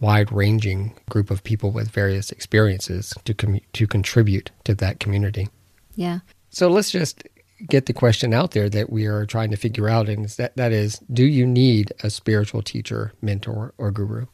wide 0.00 0.30
ranging 0.30 0.94
group 1.10 1.30
of 1.30 1.42
people 1.42 1.70
with 1.70 1.90
various 1.90 2.30
experiences 2.30 3.14
to 3.24 3.34
com- 3.34 3.60
to 3.72 3.86
contribute 3.86 4.50
to 4.64 4.74
that 4.76 5.00
community. 5.00 5.48
Yeah. 5.96 6.20
So 6.50 6.68
let's 6.68 6.90
just 6.90 7.24
get 7.66 7.86
the 7.86 7.92
question 7.92 8.32
out 8.32 8.52
there 8.52 8.68
that 8.68 8.90
we 8.90 9.06
are 9.06 9.26
trying 9.26 9.50
to 9.50 9.56
figure 9.56 9.88
out, 9.88 10.08
and 10.08 10.26
that 10.28 10.56
that 10.56 10.72
is, 10.72 11.00
do 11.12 11.24
you 11.24 11.46
need 11.46 11.92
a 12.02 12.10
spiritual 12.10 12.62
teacher, 12.62 13.12
mentor, 13.20 13.74
or 13.78 13.90
guru? 13.90 14.26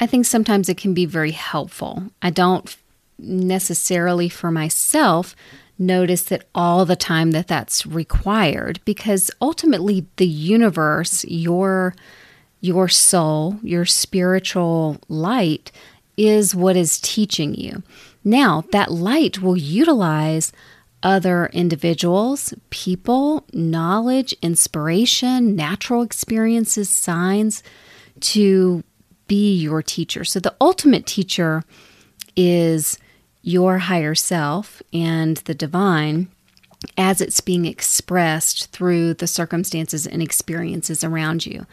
I 0.00 0.06
think 0.06 0.24
sometimes 0.24 0.68
it 0.68 0.78
can 0.78 0.94
be 0.94 1.04
very 1.04 1.32
helpful. 1.32 2.04
I 2.22 2.30
don't 2.30 2.74
necessarily 3.18 4.30
for 4.30 4.50
myself 4.50 5.36
notice 5.80 6.22
that 6.24 6.44
all 6.54 6.84
the 6.84 6.96
time 6.96 7.32
that 7.32 7.48
that's 7.48 7.86
required 7.86 8.80
because 8.84 9.30
ultimately 9.40 10.06
the 10.16 10.26
universe, 10.26 11.24
your 11.24 11.94
your 12.60 12.88
soul, 12.88 13.56
your 13.62 13.86
spiritual 13.86 14.98
light 15.08 15.72
is 16.18 16.54
what 16.54 16.76
is 16.76 17.00
teaching 17.00 17.54
you. 17.54 17.82
Now, 18.22 18.64
that 18.72 18.90
light 18.90 19.40
will 19.40 19.56
utilize 19.56 20.52
other 21.02 21.46
individuals, 21.54 22.52
people, 22.68 23.46
knowledge, 23.54 24.34
inspiration, 24.42 25.56
natural 25.56 26.02
experiences, 26.02 26.90
signs 26.90 27.62
to 28.20 28.84
be 29.26 29.54
your 29.54 29.82
teacher. 29.82 30.24
So 30.24 30.40
the 30.40 30.54
ultimate 30.60 31.06
teacher 31.06 31.62
is 32.36 32.98
your 33.42 33.78
higher 33.78 34.14
self 34.14 34.82
and 34.92 35.38
the 35.38 35.54
divine 35.54 36.28
as 36.96 37.20
it's 37.20 37.40
being 37.40 37.66
expressed 37.66 38.70
through 38.72 39.14
the 39.14 39.26
circumstances 39.26 40.06
and 40.06 40.22
experiences 40.22 41.04
around 41.04 41.44
you. 41.44 41.66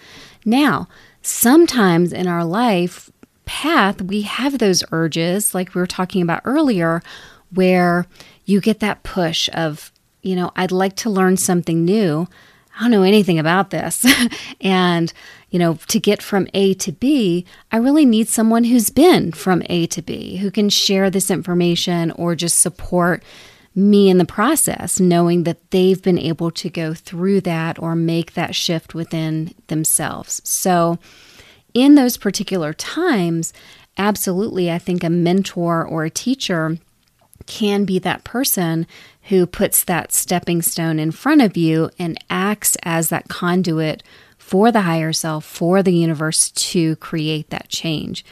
Now, 0.45 0.87
sometimes 1.21 2.11
in 2.11 2.27
our 2.27 2.43
life 2.43 3.09
path, 3.45 4.01
we 4.01 4.21
have 4.23 4.59
those 4.59 4.83
urges, 4.91 5.55
like 5.55 5.73
we 5.73 5.79
were 5.79 5.87
talking 5.87 6.21
about 6.21 6.41
earlier, 6.45 7.01
where 7.53 8.05
you 8.45 8.59
get 8.59 8.79
that 8.81 9.03
push 9.03 9.49
of, 9.53 9.91
you 10.21 10.35
know, 10.35 10.51
I'd 10.55 10.71
like 10.71 10.95
to 10.97 11.09
learn 11.09 11.37
something 11.37 11.85
new. 11.85 12.27
I 12.77 12.81
don't 12.83 12.91
know 12.91 13.03
anything 13.03 13.39
about 13.39 13.71
this. 13.71 14.05
and, 14.61 15.11
you 15.49 15.57
know, 15.57 15.75
to 15.87 15.99
get 15.99 16.21
from 16.21 16.47
A 16.53 16.73
to 16.75 16.91
B, 16.91 17.45
I 17.71 17.77
really 17.77 18.05
need 18.05 18.27
someone 18.27 18.65
who's 18.65 18.89
been 18.89 19.31
from 19.31 19.63
A 19.67 19.87
to 19.87 20.01
B, 20.01 20.37
who 20.37 20.51
can 20.51 20.69
share 20.69 21.09
this 21.09 21.31
information 21.31 22.11
or 22.11 22.35
just 22.35 22.59
support 22.59 23.23
me 23.73 24.09
in 24.09 24.17
the 24.17 24.25
process, 24.25 24.99
knowing 24.99 25.43
that 25.43 25.71
they've 25.71 26.01
been 26.01 26.17
able 26.17 26.51
to 26.51 26.69
go 26.69 26.93
through 26.93 27.41
that 27.41 27.79
or 27.79 27.95
make 27.95 28.33
that 28.33 28.55
shift 28.55 28.93
within 28.95 29.53
themselves. 29.67 30.41
So, 30.43 30.97
in 31.73 31.93
those 31.93 32.17
particular 32.17 32.73
times, 32.73 33.53
absolutely, 33.97 34.71
I 34.71 34.79
think 34.79 35.03
a 35.03 35.11
mentor 35.11 35.85
or 35.85 36.05
a 36.05 36.09
teacher 36.09 36.79
can 37.45 37.85
be 37.85 37.99
that 37.99 38.23
person 38.23 38.87
who 39.29 39.45
puts 39.45 39.83
that 39.83 40.11
stepping 40.13 40.61
stone 40.61 40.99
in 40.99 41.11
front 41.11 41.41
of 41.41 41.57
you 41.57 41.89
and 41.99 42.17
acts 42.29 42.77
as 42.83 43.09
that 43.09 43.27
conduit 43.27 44.03
for 44.37 44.71
the 44.71 44.81
higher 44.81 45.11
self, 45.11 45.43
for 45.43 45.83
the 45.83 45.93
universe 45.93 46.51
to 46.51 46.95
create 46.97 47.49
that 47.49 47.67
change. 47.67 48.23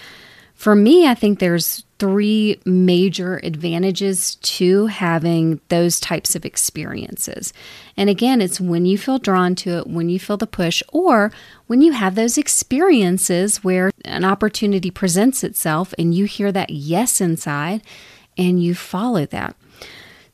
For 0.53 0.73
me, 0.73 1.05
I 1.05 1.13
think 1.13 1.39
there's 1.39 1.83
three 1.99 2.59
major 2.65 3.41
advantages 3.43 4.35
to 4.35 4.87
having 4.87 5.59
those 5.67 5.99
types 5.99 6.35
of 6.35 6.45
experiences. 6.45 7.51
And 7.97 8.09
again, 8.09 8.41
it's 8.41 8.61
when 8.61 8.85
you 8.85 8.97
feel 8.97 9.19
drawn 9.19 9.55
to 9.55 9.79
it, 9.79 9.87
when 9.87 10.09
you 10.09 10.19
feel 10.19 10.37
the 10.37 10.47
push, 10.47 10.81
or 10.93 11.31
when 11.67 11.81
you 11.81 11.91
have 11.91 12.15
those 12.15 12.37
experiences 12.37 13.63
where 13.63 13.91
an 14.05 14.23
opportunity 14.23 14.91
presents 14.91 15.43
itself 15.43 15.93
and 15.97 16.15
you 16.15 16.25
hear 16.25 16.51
that 16.53 16.69
yes 16.69 17.19
inside 17.19 17.81
and 18.37 18.63
you 18.63 18.75
follow 18.75 19.25
that. 19.25 19.55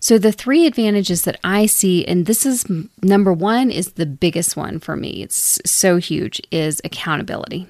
So, 0.04 0.18
the 0.18 0.32
three 0.32 0.66
advantages 0.66 1.22
that 1.24 1.40
I 1.44 1.68
see, 1.68 2.04
and 2.08 2.26
this 2.26 2.44
is 2.44 2.66
number 3.04 3.32
one, 3.32 3.70
is 3.70 3.92
the 3.92 4.08
biggest 4.08 4.58
one 4.58 4.80
for 4.80 4.96
me. 4.96 5.22
It's 5.22 5.60
so 5.64 5.98
huge, 5.98 6.42
is 6.52 6.82
accountability. 6.84 7.68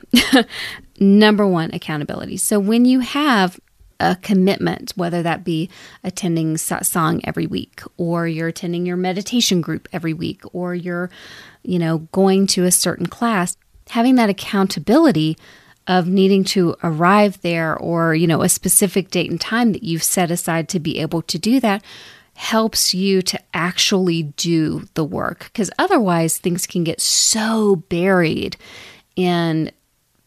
number 0.99 1.45
one, 1.45 1.71
accountability. 1.73 2.37
So, 2.37 2.57
when 2.57 2.85
you 2.85 3.01
have 3.01 3.59
a 3.99 4.15
commitment, 4.15 4.93
whether 4.95 5.21
that 5.21 5.43
be 5.43 5.69
attending 6.05 6.55
sangha 6.55 7.19
every 7.25 7.47
week, 7.47 7.81
or 7.97 8.29
you're 8.29 8.47
attending 8.47 8.85
your 8.85 8.97
meditation 8.97 9.59
group 9.59 9.89
every 9.91 10.13
week, 10.13 10.41
or 10.53 10.73
you're, 10.73 11.09
you 11.63 11.77
know, 11.77 11.97
going 12.13 12.47
to 12.47 12.63
a 12.63 12.71
certain 12.71 13.07
class, 13.07 13.57
having 13.89 14.15
that 14.15 14.29
accountability 14.29 15.37
of 15.85 16.07
needing 16.07 16.45
to 16.45 16.77
arrive 16.81 17.41
there 17.41 17.75
or, 17.77 18.15
you 18.15 18.25
know, 18.25 18.41
a 18.41 18.47
specific 18.47 19.11
date 19.11 19.29
and 19.29 19.41
time 19.41 19.73
that 19.73 19.83
you've 19.83 20.01
set 20.03 20.31
aside 20.31 20.69
to 20.69 20.79
be 20.79 20.99
able 20.99 21.21
to 21.23 21.37
do 21.37 21.59
that 21.59 21.83
helps 22.41 22.91
you 22.91 23.21
to 23.21 23.39
actually 23.53 24.23
do 24.23 24.87
the 24.95 25.03
work 25.03 25.51
because 25.53 25.69
otherwise 25.77 26.39
things 26.39 26.65
can 26.65 26.83
get 26.83 26.99
so 26.99 27.75
buried 27.75 28.57
in 29.15 29.71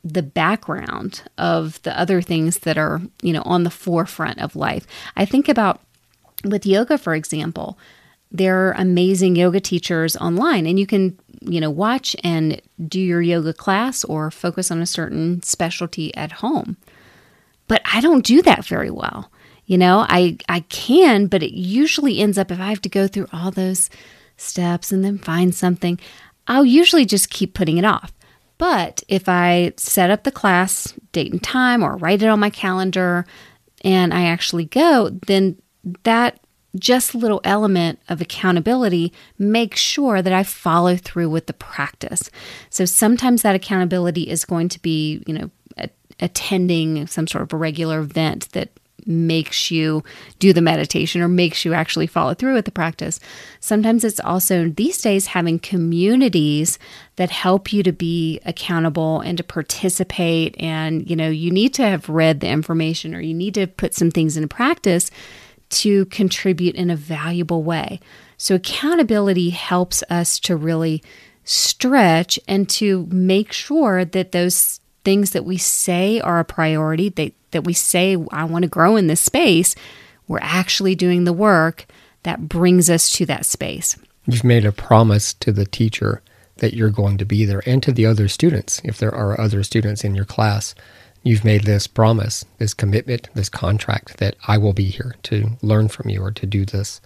the 0.05 0.23
background 0.23 1.25
of 1.39 1.83
the 1.83 1.99
other 1.99 2.23
things 2.23 2.61
that 2.61 2.79
are, 2.79 3.03
you 3.21 3.33
know, 3.33 3.43
on 3.43 3.65
the 3.65 3.71
forefront 3.71 4.39
of 4.39 4.55
life. 4.55 4.87
I 5.17 5.25
think 5.25 5.49
about 5.49 5.81
with 6.45 6.65
yoga, 6.65 6.99
for 6.99 7.17
example, 7.17 7.77
there 8.31 8.69
are 8.69 8.73
amazing 8.79 9.35
yoga 9.35 9.59
teachers 9.59 10.15
online 10.17 10.69
and 10.69 10.79
you 10.79 10.87
can 10.87 11.19
you 11.41 11.61
know 11.61 11.71
watch 11.71 12.15
and 12.23 12.63
do 12.87 13.01
your 13.01 13.23
yoga 13.23 13.53
class 13.53 14.05
or 14.05 14.31
focus 14.31 14.71
on 14.71 14.81
a 14.81 14.87
certain 14.87 15.43
specialty 15.43 16.15
at 16.17 16.33
home 16.33 16.77
but 17.69 17.83
i 17.93 18.01
don't 18.01 18.25
do 18.25 18.41
that 18.41 18.65
very 18.65 18.91
well 18.91 19.31
you 19.67 19.79
know 19.79 20.05
i 20.09 20.37
i 20.49 20.61
can 20.61 21.27
but 21.27 21.43
it 21.43 21.55
usually 21.55 22.19
ends 22.19 22.39
up 22.39 22.51
if 22.51 22.61
i 22.61 22.69
have 22.69 22.83
to 22.83 22.89
go 22.89 23.07
through 23.07 23.27
all 23.33 23.51
those 23.51 23.91
steps 24.37 24.93
and 24.93 25.05
then 25.05 25.19
find 25.19 25.55
something 25.55 25.99
i'll 26.49 26.65
usually 26.65 27.05
just 27.05 27.31
keep 27.31 27.55
putting 27.55 27.79
it 27.79 27.85
off 27.85 28.13
but 28.59 29.03
if 29.09 29.29
i 29.29 29.73
set 29.77 30.11
up 30.11 30.25
the 30.25 30.33
class 30.33 30.93
date 31.13 31.33
and 31.33 31.43
time 31.43 31.83
or 31.83 31.97
write 31.97 32.23
it 32.23 32.29
on 32.29 32.41
my 32.41 32.51
calendar 32.51 33.27
and 33.83 34.13
i 34.13 34.25
actually 34.25 34.65
go 34.65 35.11
then 35.27 35.57
that 36.03 36.41
just 36.77 37.15
little 37.15 37.41
element 37.45 38.01
of 38.09 38.21
accountability 38.21 39.13
makes 39.39 39.81
sure 39.81 40.21
that 40.21 40.33
I 40.33 40.43
follow 40.43 40.97
through 40.97 41.31
with 41.31 41.47
the 41.47 41.53
practice. 41.53 42.31
So 42.71 42.85
sometimes 42.85 43.43
that 43.43 43.55
accountability 43.55 44.29
is 44.29 44.45
going 44.45 44.69
to 44.71 44.83
be, 44.83 45.23
you 45.27 45.35
know, 45.35 45.51
attending 46.21 47.07
some 47.07 47.27
sort 47.27 47.43
of 47.43 47.53
a 47.53 47.57
regular 47.57 48.01
event 48.01 48.51
that 48.53 48.71
makes 49.07 49.71
you 49.71 50.03
do 50.39 50.53
the 50.53 50.61
meditation 50.61 51.21
or 51.21 51.29
makes 51.29 51.65
you 51.65 51.75
actually 51.75 52.07
follow 52.07 52.35
through 52.35 52.55
with 52.55 52.65
the 52.65 52.71
practice. 52.71 53.21
Sometimes 53.61 54.05
it's 54.05 54.21
also 54.21 54.69
these 54.69 55.01
days 55.01 55.27
having 55.27 55.59
communities 55.59 56.79
that 57.17 57.31
help 57.31 57.73
you 57.73 57.83
to 57.83 57.93
be 57.93 58.41
accountable 58.45 59.21
and 59.21 59.39
to 59.39 59.45
participate 59.45 60.55
and 60.59 61.09
you 61.09 61.17
know 61.17 61.29
you 61.29 61.51
need 61.51 61.73
to 61.75 61.83
have 61.83 62.09
read 62.09 62.41
the 62.41 62.49
information 62.49 63.15
or 63.15 63.21
you 63.21 63.35
need 63.35 63.55
to 63.55 63.67
put 63.67 63.95
some 63.95 64.11
things 64.11 64.37
into 64.37 64.49
practice 64.49 65.11
to 65.71 66.05
contribute 66.07 66.75
in 66.75 66.91
a 66.91 66.97
valuable 66.97 67.63
way. 67.63 68.01
So, 68.37 68.55
accountability 68.55 69.51
helps 69.51 70.03
us 70.11 70.39
to 70.41 70.57
really 70.57 71.03
stretch 71.45 72.39
and 72.49 72.69
to 72.69 73.07
make 73.11 73.53
sure 73.53 74.05
that 74.05 74.33
those 74.33 74.81
things 75.05 75.31
that 75.31 75.45
we 75.45 75.59
say 75.59 76.21
are 76.21 76.41
a 76.41 76.45
priority, 76.45 77.09
that, 77.11 77.33
that 77.51 77.65
we 77.65 77.73
say, 77.73 78.17
I 78.31 78.45
want 78.45 78.63
to 78.63 78.69
grow 78.69 78.97
in 78.97 79.07
this 79.07 79.21
space, 79.21 79.75
we're 80.27 80.39
actually 80.41 80.95
doing 80.95 81.25
the 81.25 81.33
work 81.33 81.87
that 82.23 82.49
brings 82.49 82.89
us 82.89 83.11
to 83.11 83.27
that 83.27 83.47
space. 83.47 83.97
You've 84.27 84.45
made 84.45 84.65
a 84.65 84.73
promise 84.73 85.35
to 85.35 85.53
the 85.53 85.67
teacher 85.67 86.23
that 86.57 86.75
you're 86.75 86.91
going 86.91 87.19
to 87.19 87.25
be 87.25 87.45
there 87.45 87.63
and 87.67 87.83
to 87.83 87.93
the 87.93 88.07
other 88.07 88.29
students, 88.29 88.81
if 88.85 88.99
there 88.99 89.15
are 89.15 89.41
other 89.41 89.63
students 89.63 90.05
in 90.05 90.15
your 90.15 90.25
class, 90.25 90.75
you've 91.23 91.45
made 91.45 91.65
this 91.65 91.87
promise, 91.87 92.45
this 92.59 92.75
commitment, 92.75 93.29
this 93.35 93.49
contract 93.49 94.19
that 94.19 94.37
I 94.47 94.59
will 94.59 94.73
be 94.73 94.85
here 94.85 95.17
to 95.25 95.51
learn 95.63 95.89
from 95.89 96.09
you 96.09 96.23
or 96.23 96.31
to 96.31 96.47
do 96.47 96.65
this. 96.65 97.01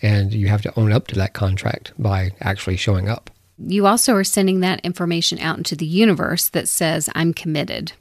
And 0.00 0.32
you 0.32 0.48
have 0.48 0.62
to 0.62 0.78
own 0.78 0.92
up 0.92 1.08
to 1.08 1.16
that 1.16 1.32
contract 1.32 1.92
by 1.98 2.30
actually 2.40 2.76
showing 2.76 3.08
up. 3.08 3.30
You 3.58 3.86
also 3.86 4.14
are 4.14 4.24
sending 4.24 4.60
that 4.60 4.80
information 4.80 5.38
out 5.38 5.58
into 5.58 5.74
the 5.74 5.86
universe 5.86 6.48
that 6.50 6.68
says, 6.68 7.08
I'm 7.14 7.34
committed. 7.34 7.92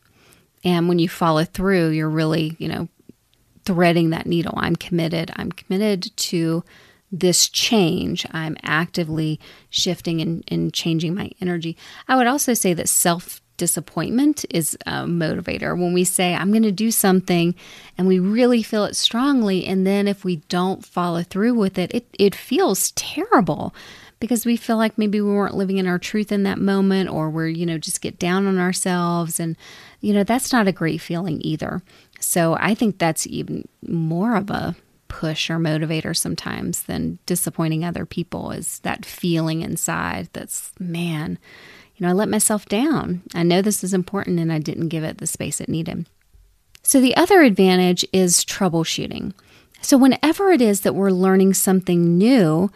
And 0.63 0.87
when 0.87 0.99
you 0.99 1.09
follow 1.09 1.43
through, 1.45 1.89
you're 1.89 2.09
really, 2.09 2.55
you 2.59 2.67
know, 2.67 2.87
threading 3.65 4.11
that 4.11 4.25
needle. 4.25 4.53
I'm 4.57 4.75
committed. 4.75 5.31
I'm 5.35 5.51
committed 5.51 6.15
to 6.15 6.63
this 7.11 7.49
change. 7.49 8.25
I'm 8.31 8.57
actively 8.63 9.39
shifting 9.69 10.21
and, 10.21 10.43
and 10.47 10.73
changing 10.73 11.15
my 11.15 11.31
energy. 11.41 11.77
I 12.07 12.15
would 12.15 12.27
also 12.27 12.53
say 12.53 12.73
that 12.73 12.89
self 12.89 13.41
disappointment 13.57 14.45
is 14.51 14.77
a 14.85 15.03
motivator. 15.03 15.77
When 15.77 15.91
we 15.91 16.03
say, 16.03 16.35
I'm 16.35 16.51
going 16.51 16.63
to 16.63 16.71
do 16.71 16.91
something 16.91 17.55
and 17.97 18.07
we 18.07 18.19
really 18.19 18.61
feel 18.61 18.85
it 18.85 18.95
strongly, 18.95 19.65
and 19.65 19.85
then 19.85 20.07
if 20.07 20.23
we 20.23 20.37
don't 20.47 20.85
follow 20.85 21.23
through 21.23 21.55
with 21.55 21.77
it, 21.77 21.93
it, 21.93 22.07
it 22.19 22.35
feels 22.35 22.91
terrible 22.91 23.73
because 24.19 24.45
we 24.45 24.57
feel 24.57 24.77
like 24.77 24.97
maybe 24.97 25.21
we 25.21 25.31
weren't 25.31 25.55
living 25.55 25.77
in 25.77 25.87
our 25.87 25.99
truth 25.99 26.31
in 26.31 26.43
that 26.43 26.59
moment 26.59 27.09
or 27.09 27.29
we're, 27.29 27.47
you 27.47 27.65
know, 27.65 27.77
just 27.77 28.01
get 28.01 28.19
down 28.19 28.47
on 28.47 28.57
ourselves. 28.57 29.39
And, 29.39 29.55
you 30.01 30.13
know, 30.13 30.23
that's 30.23 30.51
not 30.51 30.67
a 30.67 30.71
great 30.71 31.01
feeling 31.01 31.39
either. 31.41 31.81
So 32.19 32.57
I 32.59 32.73
think 32.73 32.97
that's 32.97 33.27
even 33.27 33.67
more 33.85 34.35
of 34.35 34.49
a 34.49 34.75
push 35.07 35.49
or 35.49 35.57
motivator 35.57 36.15
sometimes 36.15 36.83
than 36.83 37.19
disappointing 37.25 37.85
other 37.85 38.05
people 38.05 38.51
is 38.51 38.79
that 38.79 39.05
feeling 39.05 39.61
inside 39.61 40.29
that's, 40.33 40.73
man, 40.79 41.37
you 41.95 42.05
know, 42.05 42.11
I 42.11 42.13
let 42.13 42.29
myself 42.29 42.65
down. 42.65 43.23
I 43.33 43.43
know 43.43 43.61
this 43.61 43.83
is 43.83 43.93
important 43.93 44.39
and 44.39 44.51
I 44.51 44.59
didn't 44.59 44.89
give 44.89 45.03
it 45.03 45.17
the 45.17 45.27
space 45.27 45.61
it 45.61 45.69
needed. 45.69 46.07
So, 46.83 47.01
the 47.01 47.17
other 47.17 47.41
advantage 47.41 48.05
is 48.13 48.45
troubleshooting. 48.45 49.33
So, 49.81 49.97
whenever 49.97 50.51
it 50.51 50.61
is 50.61 50.81
that 50.81 50.95
we're 50.95 51.09
learning 51.09 51.53
something 51.55 52.17
new, 52.17 52.71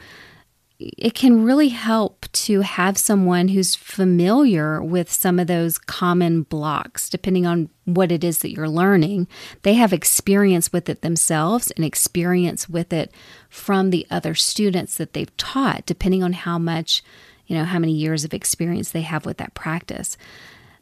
it 0.97 1.13
can 1.13 1.43
really 1.43 1.69
help 1.69 2.25
to 2.31 2.61
have 2.61 2.97
someone 2.97 3.49
who's 3.49 3.75
familiar 3.75 4.81
with 4.81 5.11
some 5.11 5.39
of 5.39 5.47
those 5.47 5.77
common 5.77 6.43
blocks, 6.43 7.09
depending 7.09 7.45
on 7.45 7.69
what 7.85 8.11
it 8.11 8.23
is 8.23 8.39
that 8.39 8.51
you're 8.51 8.69
learning. 8.69 9.27
They 9.63 9.75
have 9.75 9.93
experience 9.93 10.73
with 10.73 10.89
it 10.89 11.01
themselves 11.01 11.71
and 11.71 11.85
experience 11.85 12.67
with 12.67 12.91
it 12.93 13.13
from 13.49 13.89
the 13.89 14.07
other 14.09 14.33
students 14.33 14.95
that 14.97 15.13
they've 15.13 15.35
taught, 15.37 15.85
depending 15.85 16.23
on 16.23 16.33
how 16.33 16.57
much, 16.57 17.03
you 17.47 17.55
know, 17.55 17.65
how 17.65 17.79
many 17.79 17.93
years 17.93 18.23
of 18.23 18.33
experience 18.33 18.91
they 18.91 19.01
have 19.01 19.25
with 19.25 19.37
that 19.37 19.53
practice. 19.53 20.17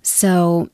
So 0.02 0.70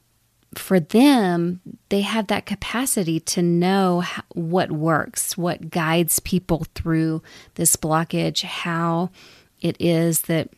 for 0.59 0.79
them, 0.79 1.62
they 1.89 2.01
have 2.01 2.27
that 2.27 2.45
capacity 2.45 3.19
to 3.19 3.41
know 3.41 4.03
what 4.33 4.71
works, 4.71 5.38
what 5.38 5.69
guides 5.69 6.19
people 6.19 6.65
through 6.75 7.21
this 7.55 7.75
blockage, 7.75 8.43
how 8.43 9.09
it 9.62 9.75
is 9.79 10.24
that, 10.24 10.50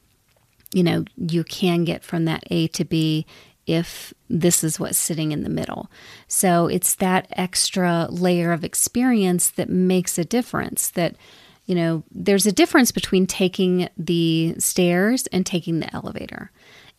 you 0.73 0.83
know, 0.83 1.05
you 1.15 1.43
can 1.43 1.83
get 1.83 2.03
from 2.03 2.25
that 2.25 2.43
A 2.51 2.67
to 2.69 2.85
B 2.85 3.25
if 3.65 4.13
this 4.29 4.63
is 4.63 4.79
what's 4.79 4.97
sitting 4.97 5.31
in 5.31 5.43
the 5.43 5.49
middle. 5.49 5.91
So 6.27 6.67
it's 6.67 6.95
that 6.95 7.27
extra 7.31 8.07
layer 8.09 8.53
of 8.53 8.63
experience 8.63 9.49
that 9.51 9.69
makes 9.69 10.17
a 10.17 10.25
difference 10.25 10.89
that 10.91 11.15
you 11.67 11.75
know, 11.75 12.01
there's 12.09 12.47
a 12.47 12.51
difference 12.51 12.91
between 12.93 13.27
taking 13.27 13.89
the 13.97 14.55
stairs 14.57 15.27
and 15.27 15.45
taking 15.45 15.81
the 15.81 15.93
elevator. 15.93 16.49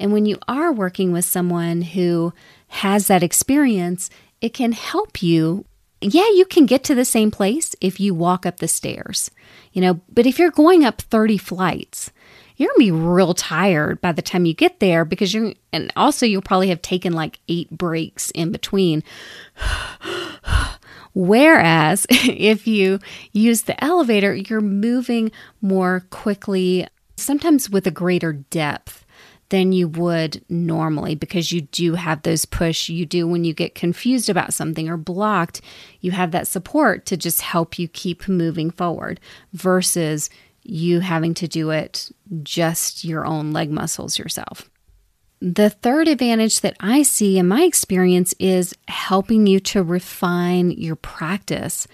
And 0.00 0.12
when 0.12 0.26
you 0.26 0.38
are 0.46 0.72
working 0.72 1.12
with 1.12 1.24
someone 1.24 1.82
who 1.82 2.32
has 2.68 3.06
that 3.08 3.22
experience, 3.22 4.10
it 4.40 4.54
can 4.54 4.72
help 4.72 5.22
you. 5.22 5.64
Yeah, 6.00 6.28
you 6.30 6.44
can 6.44 6.66
get 6.66 6.84
to 6.84 6.94
the 6.94 7.04
same 7.04 7.30
place 7.30 7.74
if 7.80 7.98
you 7.98 8.14
walk 8.14 8.46
up 8.46 8.58
the 8.58 8.68
stairs, 8.68 9.30
you 9.72 9.82
know, 9.82 10.00
but 10.08 10.26
if 10.26 10.38
you're 10.38 10.52
going 10.52 10.84
up 10.84 11.00
30 11.02 11.38
flights, 11.38 12.12
you're 12.56 12.68
gonna 12.68 12.78
be 12.78 12.90
real 12.90 13.34
tired 13.34 14.00
by 14.00 14.12
the 14.12 14.22
time 14.22 14.44
you 14.44 14.54
get 14.54 14.80
there 14.80 15.04
because 15.04 15.34
you're, 15.34 15.54
and 15.72 15.92
also 15.96 16.26
you'll 16.26 16.42
probably 16.42 16.68
have 16.68 16.82
taken 16.82 17.12
like 17.12 17.40
eight 17.48 17.70
breaks 17.70 18.30
in 18.32 18.52
between. 18.52 19.02
Whereas 21.14 22.06
if 22.10 22.66
you 22.66 23.00
use 23.32 23.62
the 23.62 23.82
elevator, 23.82 24.34
you're 24.34 24.60
moving 24.60 25.32
more 25.60 26.04
quickly, 26.10 26.86
sometimes 27.16 27.70
with 27.70 27.86
a 27.88 27.92
greater 27.92 28.32
depth 28.32 29.04
than 29.50 29.72
you 29.72 29.88
would 29.88 30.44
normally 30.48 31.14
because 31.14 31.52
you 31.52 31.62
do 31.62 31.94
have 31.94 32.22
those 32.22 32.44
push 32.44 32.88
you 32.88 33.06
do 33.06 33.26
when 33.26 33.44
you 33.44 33.54
get 33.54 33.74
confused 33.74 34.28
about 34.28 34.52
something 34.52 34.88
or 34.88 34.96
blocked 34.96 35.60
you 36.00 36.10
have 36.10 36.30
that 36.30 36.46
support 36.46 37.06
to 37.06 37.16
just 37.16 37.40
help 37.40 37.78
you 37.78 37.88
keep 37.88 38.28
moving 38.28 38.70
forward 38.70 39.20
versus 39.52 40.28
you 40.62 41.00
having 41.00 41.34
to 41.34 41.48
do 41.48 41.70
it 41.70 42.10
just 42.42 43.04
your 43.04 43.24
own 43.24 43.52
leg 43.52 43.70
muscles 43.70 44.18
yourself 44.18 44.68
the 45.40 45.70
third 45.70 46.08
advantage 46.08 46.62
that 46.62 46.76
I 46.80 47.02
see 47.02 47.38
in 47.38 47.46
my 47.46 47.62
experience 47.62 48.34
is 48.40 48.74
helping 48.88 49.46
you 49.46 49.60
to 49.60 49.84
refine 49.84 50.72
your 50.72 50.96
practice. 50.96 51.86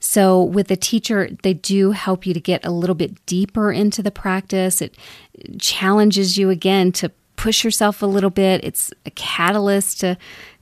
So, 0.00 0.42
with 0.42 0.70
a 0.70 0.76
teacher, 0.76 1.28
they 1.42 1.54
do 1.54 1.90
help 1.90 2.26
you 2.26 2.32
to 2.32 2.40
get 2.40 2.64
a 2.64 2.70
little 2.70 2.94
bit 2.94 3.24
deeper 3.26 3.70
into 3.70 4.02
the 4.02 4.10
practice. 4.10 4.80
It 4.80 4.96
challenges 5.58 6.38
you 6.38 6.48
again 6.48 6.90
to 6.92 7.12
push 7.36 7.64
yourself 7.64 8.02
a 8.02 8.06
little 8.06 8.30
bit. 8.30 8.64
It's 8.64 8.92
a 9.06 9.10
catalyst 9.10 10.00
to 10.00 10.16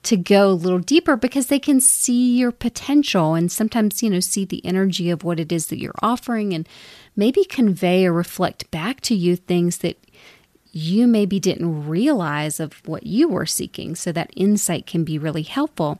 to 0.04 0.16
go 0.16 0.50
a 0.50 0.52
little 0.52 0.78
deeper 0.78 1.16
because 1.16 1.48
they 1.48 1.58
can 1.58 1.80
see 1.80 2.36
your 2.36 2.52
potential 2.52 3.34
and 3.34 3.50
sometimes, 3.50 4.02
you 4.02 4.08
know, 4.08 4.20
see 4.20 4.44
the 4.44 4.64
energy 4.64 5.10
of 5.10 5.24
what 5.24 5.40
it 5.40 5.50
is 5.50 5.66
that 5.66 5.80
you're 5.80 5.94
offering 6.02 6.54
and 6.54 6.68
maybe 7.16 7.44
convey 7.44 8.06
or 8.06 8.12
reflect 8.12 8.70
back 8.70 9.00
to 9.00 9.14
you 9.14 9.34
things 9.34 9.78
that 9.78 9.98
you 10.70 11.08
maybe 11.08 11.40
didn't 11.40 11.88
realize 11.88 12.60
of 12.60 12.80
what 12.86 13.06
you 13.06 13.28
were 13.28 13.46
seeking. 13.46 13.96
So 13.96 14.12
that 14.12 14.30
insight 14.36 14.86
can 14.86 15.02
be 15.02 15.18
really 15.18 15.42
helpful. 15.42 15.98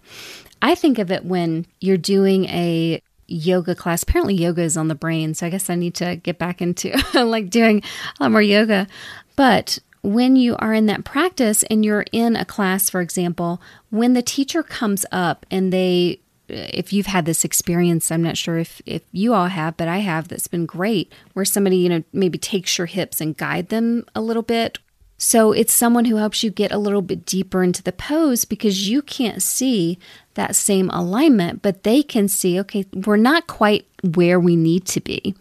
I 0.63 0.75
think 0.75 0.99
of 0.99 1.11
it 1.11 1.25
when 1.25 1.67
you're 1.81 1.97
doing 1.97 2.45
a 2.47 3.03
yoga 3.29 3.75
class. 3.75 4.03
Apparently, 4.03 4.35
yoga 4.35 4.63
is 4.63 4.77
on 4.77 4.89
the 4.89 4.95
brain. 4.95 5.35
So 5.35 5.47
I 5.47 5.51
guess 5.51 5.71
I 5.71 5.75
need 5.75 5.95
to 5.97 6.17
get 6.17 6.39
back 6.39 6.61
into 6.61 6.97
like 7.15 7.51
doing 7.51 7.83
a 8.19 8.25
lot 8.25 8.33
more 8.33 8.43
yoga. 8.43 8.89
But 9.37 9.79
when 10.03 10.37
you 10.37 10.57
are 10.59 10.75
in 10.75 10.87
that 10.87 11.05
practice 11.05 11.63
and 11.65 11.85
you're 11.85 12.07
in 12.13 12.35
a 12.35 12.45
class, 12.45 12.91
for 12.91 13.01
example, 13.01 13.61
when 13.91 14.15
the 14.15 14.23
teacher 14.23 14.63
comes 14.63 15.05
up 15.13 15.47
and 15.51 15.73
they 15.73 16.21
if 16.49 16.93
you've 16.93 17.07
had 17.07 17.27
this 17.27 17.45
experience, 17.45 18.11
I'm 18.11 18.23
not 18.23 18.37
sure 18.37 18.57
if, 18.57 18.81
if 18.87 19.03
you 19.13 19.35
all 19.35 19.49
have, 19.49 19.77
but 19.77 19.87
I 19.87 19.99
have 19.99 20.29
that's 20.29 20.49
been 20.49 20.65
great, 20.65 21.13
where 21.35 21.45
somebody, 21.45 21.77
you 21.77 21.91
know, 21.91 22.03
maybe 22.13 22.39
takes 22.39 22.79
your 22.79 22.87
hips 22.87 23.21
and 23.21 23.37
guide 23.37 23.69
them 23.69 24.07
a 24.15 24.23
little 24.23 24.43
bit. 24.43 24.79
So 25.19 25.51
it's 25.51 25.73
someone 25.73 26.05
who 26.05 26.17
helps 26.17 26.45
you 26.45 26.51
get 26.51 26.71
a 26.71 26.79
little 26.79 27.03
bit 27.03 27.27
deeper 27.27 27.63
into 27.65 27.83
the 27.83 27.93
pose 27.93 28.45
because 28.45 28.89
you 28.89 29.03
can't 29.03 29.43
see 29.43 29.99
that 30.35 30.55
same 30.55 30.89
alignment, 30.91 31.61
but 31.61 31.83
they 31.83 32.05
can 32.05 32.29
see, 32.29 32.59
okay, 32.61 32.87
we're 32.93 33.17
not 33.17 33.49
quite 33.49 33.87
where 34.15 34.39
we 34.39 34.55
need 34.55 34.87
to 34.87 35.01
be 35.01 35.35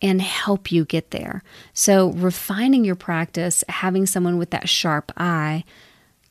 and 0.00 0.22
help 0.22 0.72
you 0.72 0.86
get 0.86 1.10
there. 1.10 1.42
So 1.74 2.10
refining 2.12 2.84
your 2.84 2.96
practice, 2.96 3.62
having 3.68 4.06
someone 4.06 4.38
with 4.38 4.50
that 4.50 4.68
sharp 4.68 5.12
eye 5.18 5.64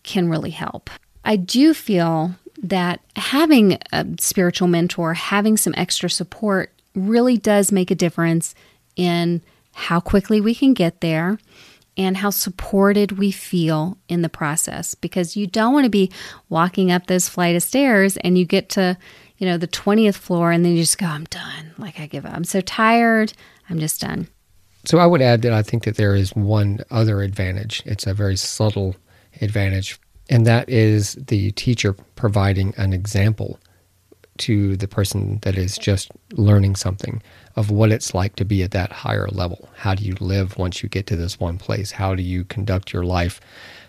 can 0.01 0.27
really 0.27 0.49
help. 0.49 0.89
I 1.23 1.35
do 1.35 1.75
feel 1.75 2.35
that 2.63 2.99
having 3.15 3.77
a 3.93 4.05
spiritual 4.19 4.67
mentor, 4.67 5.13
having 5.13 5.55
some 5.55 5.75
extra 5.77 6.09
support 6.09 6.73
really 6.95 7.37
does 7.37 7.71
make 7.71 7.91
a 7.91 7.95
difference 7.95 8.55
in 8.95 9.41
how 9.73 9.99
quickly 9.99 10.41
we 10.41 10.53
can 10.53 10.73
get 10.73 11.01
there 11.01 11.37
and 12.01 12.17
how 12.17 12.29
supported 12.29 13.13
we 13.13 13.31
feel 13.31 13.97
in 14.07 14.21
the 14.21 14.29
process. 14.29 14.95
Because 14.95 15.35
you 15.35 15.47
don't 15.47 15.73
want 15.73 15.85
to 15.85 15.89
be 15.89 16.11
walking 16.49 16.91
up 16.91 17.07
this 17.07 17.29
flight 17.29 17.55
of 17.55 17.63
stairs 17.63 18.17
and 18.17 18.37
you 18.37 18.45
get 18.45 18.69
to 18.69 18.97
you 19.37 19.47
know 19.47 19.57
the 19.57 19.67
20th 19.67 20.15
floor 20.15 20.51
and 20.51 20.63
then 20.63 20.73
you 20.73 20.83
just 20.83 20.97
go 20.97 21.07
i'm 21.07 21.25
done. 21.25 21.73
Like 21.77 21.99
i 21.99 22.07
give 22.07 22.25
up. 22.25 22.33
I'm 22.33 22.43
so 22.43 22.61
tired. 22.61 23.33
I'm 23.69 23.79
just 23.79 24.01
done. 24.01 24.27
So 24.85 24.97
i 24.97 25.05
would 25.05 25.21
add 25.21 25.41
that 25.43 25.53
i 25.53 25.61
think 25.61 25.83
that 25.83 25.95
there 25.97 26.15
is 26.15 26.35
one 26.35 26.79
other 26.89 27.21
advantage. 27.21 27.83
It's 27.85 28.07
a 28.07 28.13
very 28.13 28.35
subtle 28.35 28.95
advantage 29.41 29.99
and 30.29 30.45
that 30.45 30.69
is 30.69 31.13
the 31.15 31.51
teacher 31.51 31.93
providing 32.15 32.73
an 32.77 32.93
example 32.93 33.59
to 34.41 34.75
the 34.75 34.87
person 34.87 35.39
that 35.43 35.57
is 35.57 35.77
just 35.77 36.11
learning 36.33 36.75
something 36.75 37.21
of 37.55 37.69
what 37.69 37.91
it's 37.91 38.13
like 38.13 38.35
to 38.35 38.45
be 38.45 38.63
at 38.63 38.71
that 38.71 38.91
higher 38.91 39.27
level. 39.27 39.69
How 39.75 39.93
do 39.93 40.03
you 40.03 40.15
live 40.19 40.57
once 40.57 40.81
you 40.81 40.89
get 40.89 41.07
to 41.07 41.15
this 41.15 41.39
one 41.39 41.57
place? 41.57 41.91
How 41.91 42.15
do 42.15 42.23
you 42.23 42.43
conduct 42.45 42.93
your 42.93 43.03
life 43.03 43.39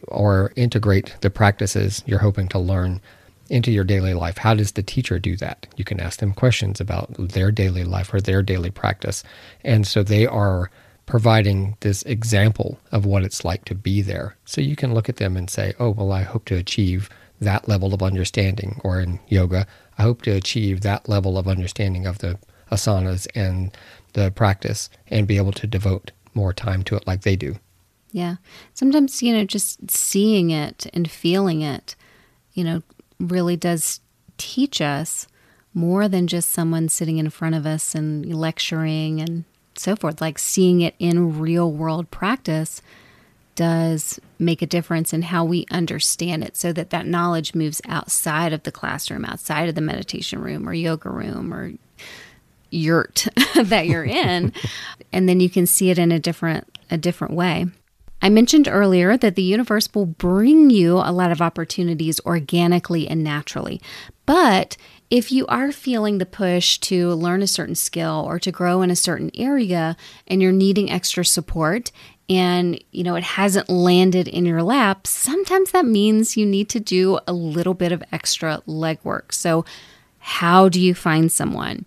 or 0.09 0.53
integrate 0.57 1.17
the 1.21 1.31
practices 1.31 2.03
you're 2.07 2.19
hoping 2.19 2.49
to 2.49 2.59
learn 2.59 3.01
into 3.49 3.71
your 3.71 3.85
daily 3.85 4.15
life? 4.15 4.39
How 4.39 4.55
does 4.55 4.73
the 4.73 4.83
teacher 4.83 5.19
do 5.19 5.37
that? 5.37 5.67
You 5.77 5.85
can 5.85 6.01
ask 6.01 6.21
them 6.21 6.33
questions 6.33 6.81
about 6.81 7.15
their 7.17 7.51
daily 7.51 7.85
life 7.85 8.13
or 8.13 8.21
their 8.21 8.43
daily 8.43 8.71
practice. 8.71 9.23
And 9.65 9.87
so 9.87 10.03
they 10.03 10.27
are 10.27 10.71
providing 11.07 11.77
this 11.81 12.03
example 12.05 12.79
of 12.93 13.05
what 13.05 13.25
it's 13.25 13.45
like 13.45 13.65
to 13.67 13.75
be 13.75 14.03
there. 14.03 14.37
So 14.45 14.61
you 14.61 14.77
can 14.77 14.95
look 14.95 15.09
at 15.09 15.17
them 15.17 15.37
and 15.37 15.51
say, 15.51 15.75
oh, 15.79 15.91
well, 15.91 16.13
I 16.13 16.23
hope 16.23 16.45
to 16.47 16.57
achieve 16.57 17.11
that 17.45 17.69
level 17.69 17.95
of 17.95 18.03
understanding. 18.03 18.81
Or 18.85 19.01
in 19.01 19.21
yoga, 19.29 19.67
I 19.99 20.03
hope 20.03 20.23
to 20.23 20.31
achieve 20.31 20.81
that 20.81 21.09
level 21.09 21.39
of 21.39 21.49
understanding 21.49 22.07
of 22.07 22.19
the 22.19 22.39
asanas 22.71 23.27
and 23.35 23.77
the 24.15 24.31
practice 24.31 24.89
and 25.09 25.27
be 25.27 25.37
able 25.37 25.53
to 25.53 25.67
devote 25.67 26.11
more 26.35 26.53
time 26.53 26.83
to 26.85 26.97
it 26.97 27.07
like 27.07 27.23
they 27.23 27.37
do. 27.37 27.57
Yeah. 28.11 28.37
Sometimes, 28.75 29.23
you 29.23 29.33
know, 29.35 29.45
just 29.45 29.91
seeing 29.91 30.51
it 30.51 30.87
and 30.93 31.11
feeling 31.11 31.63
it, 31.63 31.97
you 32.53 32.65
know, 32.65 32.83
really 33.19 33.57
does 33.57 34.01
teach 34.37 34.81
us 34.81 35.27
more 35.75 36.09
than 36.09 36.27
just 36.27 36.51
someone 36.51 36.89
sitting 36.89 37.19
in 37.19 37.31
front 37.31 37.55
of 37.55 37.65
us 37.65 37.95
and 37.95 38.35
lecturing 38.35 39.21
and 39.21 39.45
so 39.77 39.97
forth. 39.97 40.21
Like 40.21 40.39
seeing 40.39 40.83
it 40.83 40.95
in 40.99 41.39
real 41.39 41.73
world 41.73 42.11
practice 42.11 42.83
does 43.55 44.21
make 44.43 44.63
a 44.63 44.67
difference 44.67 45.13
in 45.13 45.23
how 45.23 45.45
we 45.45 45.67
understand 45.71 46.45
it 46.45 46.57
so 46.57 46.73
that 46.73 46.91
that 46.91 47.07
knowledge 47.07 47.55
moves 47.55 47.81
outside 47.87 48.53
of 48.53 48.63
the 48.65 48.73
classroom, 48.73 49.25
outside 49.25 49.69
of 49.69 49.75
the 49.75 49.81
meditation 49.81 50.41
room 50.41 50.69
or 50.69 50.75
yoga 50.75 51.09
room 51.09 51.53
or 51.53 51.73
yurt 52.71 53.29
that 53.55 53.87
you're 53.87 54.05
in 54.05 54.53
and 55.13 55.29
then 55.29 55.41
you 55.41 55.51
can 55.51 55.67
see 55.67 55.91
it 55.91 55.99
in 55.99 56.11
a 56.11 56.19
different 56.19 56.67
a 56.91 56.99
different 56.99 57.35
way. 57.35 57.67
I 58.25 58.29
mentioned 58.29 58.69
earlier 58.69 59.17
that 59.17 59.35
the 59.35 59.43
universe 59.43 59.89
will 59.93 60.07
bring 60.07 60.71
you 60.71 60.99
a 60.99 61.11
lot 61.11 61.33
of 61.33 61.43
opportunities 61.43 62.21
organically 62.21 63.09
and 63.09 63.25
naturally. 63.25 63.81
But 64.27 64.77
if 65.11 65.33
you 65.33 65.45
are 65.49 65.73
feeling 65.73 66.19
the 66.19 66.27
push 66.27 66.79
to 66.79 67.11
learn 67.15 67.43
a 67.43 67.49
certain 67.49 67.75
skill 67.75 68.25
or 68.27 68.39
to 68.39 68.53
grow 68.53 68.81
in 68.81 68.91
a 68.91 68.97
certain 68.97 69.33
area 69.35 69.97
and 70.29 70.41
you're 70.41 70.53
needing 70.53 70.91
extra 70.91 71.25
support 71.25 71.91
and 72.29 72.83
you 72.93 73.03
know 73.05 73.15
it 73.15 73.25
hasn't 73.25 73.69
landed 73.69 74.29
in 74.29 74.47
your 74.47 74.63
lap, 74.63 75.07
sometimes 75.07 75.73
that 75.73 75.85
means 75.85 76.37
you 76.37 76.47
need 76.47 76.69
to 76.71 76.81
do 76.81 77.19
a 77.27 77.33
little 77.33 77.75
bit 77.75 77.93
of 77.93 78.03
extra 78.13 78.63
legwork. 78.67 79.33
So, 79.33 79.65
how 80.19 80.69
do 80.69 80.81
you 80.81 80.95
find 80.95 81.31
someone? 81.31 81.87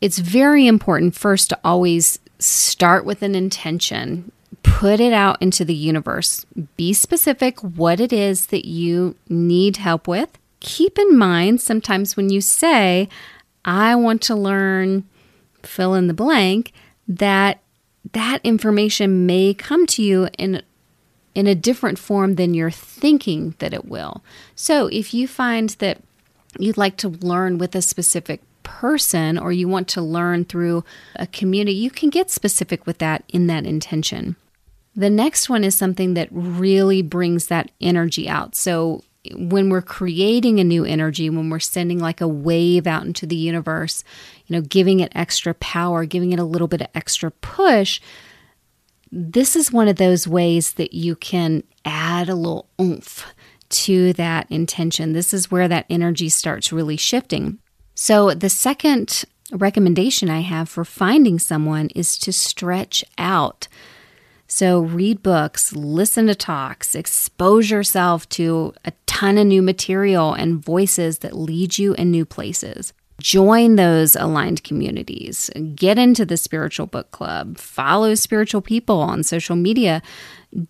It's 0.00 0.18
very 0.18 0.66
important 0.66 1.14
first 1.14 1.50
to 1.50 1.58
always 1.62 2.18
start 2.38 3.04
with 3.04 3.22
an 3.22 3.34
intention. 3.34 4.32
Put 4.62 5.00
it 5.00 5.12
out 5.12 5.40
into 5.40 5.64
the 5.64 5.74
universe. 5.74 6.44
Be 6.76 6.92
specific 6.92 7.60
what 7.60 8.00
it 8.00 8.12
is 8.12 8.46
that 8.46 8.66
you 8.66 9.16
need 9.28 9.76
help 9.78 10.08
with 10.08 10.38
keep 10.60 10.98
in 10.98 11.18
mind 11.18 11.60
sometimes 11.60 12.16
when 12.16 12.28
you 12.30 12.40
say, 12.40 13.08
I 13.64 13.94
want 13.96 14.22
to 14.22 14.34
learn 14.34 15.04
fill 15.62 15.94
in 15.94 16.06
the 16.06 16.14
blank, 16.14 16.72
that 17.08 17.60
that 18.12 18.40
information 18.44 19.26
may 19.26 19.54
come 19.54 19.86
to 19.86 20.02
you 20.02 20.28
in 20.38 20.62
in 21.32 21.46
a 21.46 21.54
different 21.54 21.98
form 21.98 22.34
than 22.34 22.54
you're 22.54 22.72
thinking 22.72 23.54
that 23.60 23.72
it 23.72 23.84
will. 23.84 24.22
So 24.56 24.88
if 24.88 25.14
you 25.14 25.28
find 25.28 25.70
that 25.78 25.98
you'd 26.58 26.76
like 26.76 26.96
to 26.98 27.08
learn 27.08 27.58
with 27.58 27.76
a 27.76 27.82
specific 27.82 28.40
person 28.64 29.38
or 29.38 29.52
you 29.52 29.68
want 29.68 29.86
to 29.88 30.02
learn 30.02 30.44
through 30.44 30.84
a 31.14 31.28
community, 31.28 31.76
you 31.76 31.90
can 31.90 32.10
get 32.10 32.30
specific 32.30 32.84
with 32.84 32.98
that 32.98 33.22
in 33.28 33.46
that 33.46 33.64
intention. 33.64 34.34
The 34.96 35.10
next 35.10 35.48
one 35.48 35.62
is 35.62 35.76
something 35.76 36.14
that 36.14 36.28
really 36.32 37.00
brings 37.00 37.46
that 37.46 37.70
energy 37.80 38.28
out. 38.28 38.56
So 38.56 39.04
when 39.34 39.68
we're 39.68 39.82
creating 39.82 40.60
a 40.60 40.64
new 40.64 40.84
energy, 40.84 41.28
when 41.28 41.50
we're 41.50 41.58
sending 41.58 41.98
like 41.98 42.20
a 42.20 42.28
wave 42.28 42.86
out 42.86 43.04
into 43.04 43.26
the 43.26 43.36
universe, 43.36 44.02
you 44.46 44.56
know, 44.56 44.62
giving 44.62 45.00
it 45.00 45.12
extra 45.14 45.54
power, 45.54 46.04
giving 46.04 46.32
it 46.32 46.38
a 46.38 46.44
little 46.44 46.68
bit 46.68 46.80
of 46.80 46.88
extra 46.94 47.30
push, 47.30 48.00
this 49.12 49.56
is 49.56 49.72
one 49.72 49.88
of 49.88 49.96
those 49.96 50.26
ways 50.26 50.74
that 50.74 50.94
you 50.94 51.16
can 51.16 51.64
add 51.84 52.28
a 52.28 52.34
little 52.34 52.68
oomph 52.80 53.26
to 53.68 54.12
that 54.14 54.46
intention. 54.50 55.12
This 55.12 55.34
is 55.34 55.50
where 55.50 55.68
that 55.68 55.86
energy 55.90 56.28
starts 56.28 56.72
really 56.72 56.96
shifting. 56.96 57.58
So, 57.94 58.32
the 58.32 58.48
second 58.48 59.24
recommendation 59.52 60.30
I 60.30 60.40
have 60.40 60.68
for 60.68 60.84
finding 60.84 61.38
someone 61.38 61.88
is 61.88 62.16
to 62.18 62.32
stretch 62.32 63.04
out. 63.18 63.68
So, 64.52 64.80
read 64.80 65.22
books, 65.22 65.72
listen 65.76 66.26
to 66.26 66.34
talks, 66.34 66.96
expose 66.96 67.70
yourself 67.70 68.28
to 68.30 68.74
a 68.84 68.92
ton 69.06 69.38
of 69.38 69.46
new 69.46 69.62
material 69.62 70.32
and 70.32 70.62
voices 70.62 71.18
that 71.18 71.36
lead 71.36 71.78
you 71.78 71.94
in 71.94 72.10
new 72.10 72.24
places. 72.24 72.92
Join 73.20 73.76
those 73.76 74.16
aligned 74.16 74.64
communities, 74.64 75.50
get 75.76 75.98
into 75.98 76.26
the 76.26 76.36
spiritual 76.36 76.86
book 76.86 77.12
club, 77.12 77.58
follow 77.58 78.16
spiritual 78.16 78.60
people 78.60 79.00
on 79.00 79.22
social 79.22 79.54
media. 79.54 80.02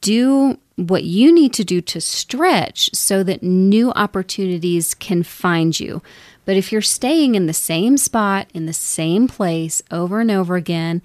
Do 0.03 0.59
what 0.77 1.05
you 1.05 1.33
need 1.33 1.55
to 1.55 1.65
do 1.65 1.81
to 1.81 2.03
stretch 2.03 2.91
so 2.93 3.23
that 3.23 3.43
new 3.43 3.93
opportunities 3.93 4.93
can 4.93 5.23
find 5.23 5.81
you. 5.81 6.03
But 6.45 6.59
if 6.59 6.71
you're 6.71 6.83
staying 6.83 7.35
in 7.35 7.47
the 7.47 7.55
same 7.55 7.97
spot, 7.97 8.47
in 8.53 8.67
the 8.67 8.75
same 8.75 9.27
place 9.27 9.81
over 9.91 10.21
and 10.21 10.31
over 10.31 10.57
again, 10.57 11.01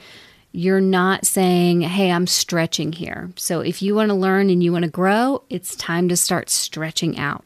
you're 0.56 0.82
not 0.82 1.26
saying, 1.26 1.82
Hey, 1.82 2.12
I'm 2.12 2.28
stretching 2.28 2.92
here. 2.94 3.32
So 3.36 3.60
if 3.60 3.82
you 3.82 3.94
want 3.94 4.10
to 4.10 4.16
learn 4.16 4.50
and 4.50 4.64
you 4.64 4.72
want 4.72 4.86
to 4.86 4.92
grow, 4.92 5.44
it's 5.50 5.76
time 5.76 6.08
to 6.10 6.18
start 6.18 6.50
stretching 6.50 7.18
out. 7.18 7.46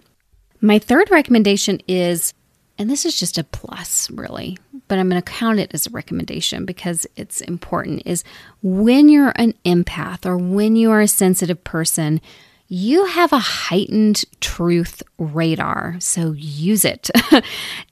My 0.61 0.77
third 0.77 1.09
recommendation 1.09 1.81
is, 1.87 2.33
and 2.77 2.89
this 2.89 3.05
is 3.05 3.19
just 3.19 3.37
a 3.37 3.43
plus 3.43 4.09
really, 4.11 4.57
but 4.87 4.99
I'm 4.99 5.09
going 5.09 5.21
to 5.21 5.31
count 5.31 5.59
it 5.59 5.71
as 5.73 5.87
a 5.87 5.91
recommendation 5.91 6.65
because 6.65 7.07
it's 7.15 7.41
important, 7.41 8.03
is 8.05 8.23
when 8.61 9.09
you're 9.09 9.33
an 9.35 9.53
empath 9.65 10.25
or 10.25 10.37
when 10.37 10.75
you 10.75 10.91
are 10.91 11.01
a 11.01 11.07
sensitive 11.07 11.63
person, 11.63 12.21
you 12.67 13.05
have 13.05 13.33
a 13.33 13.39
heightened 13.39 14.23
truth 14.39 15.01
radar. 15.17 15.95
So 15.99 16.33
use 16.33 16.85
it. 16.85 17.09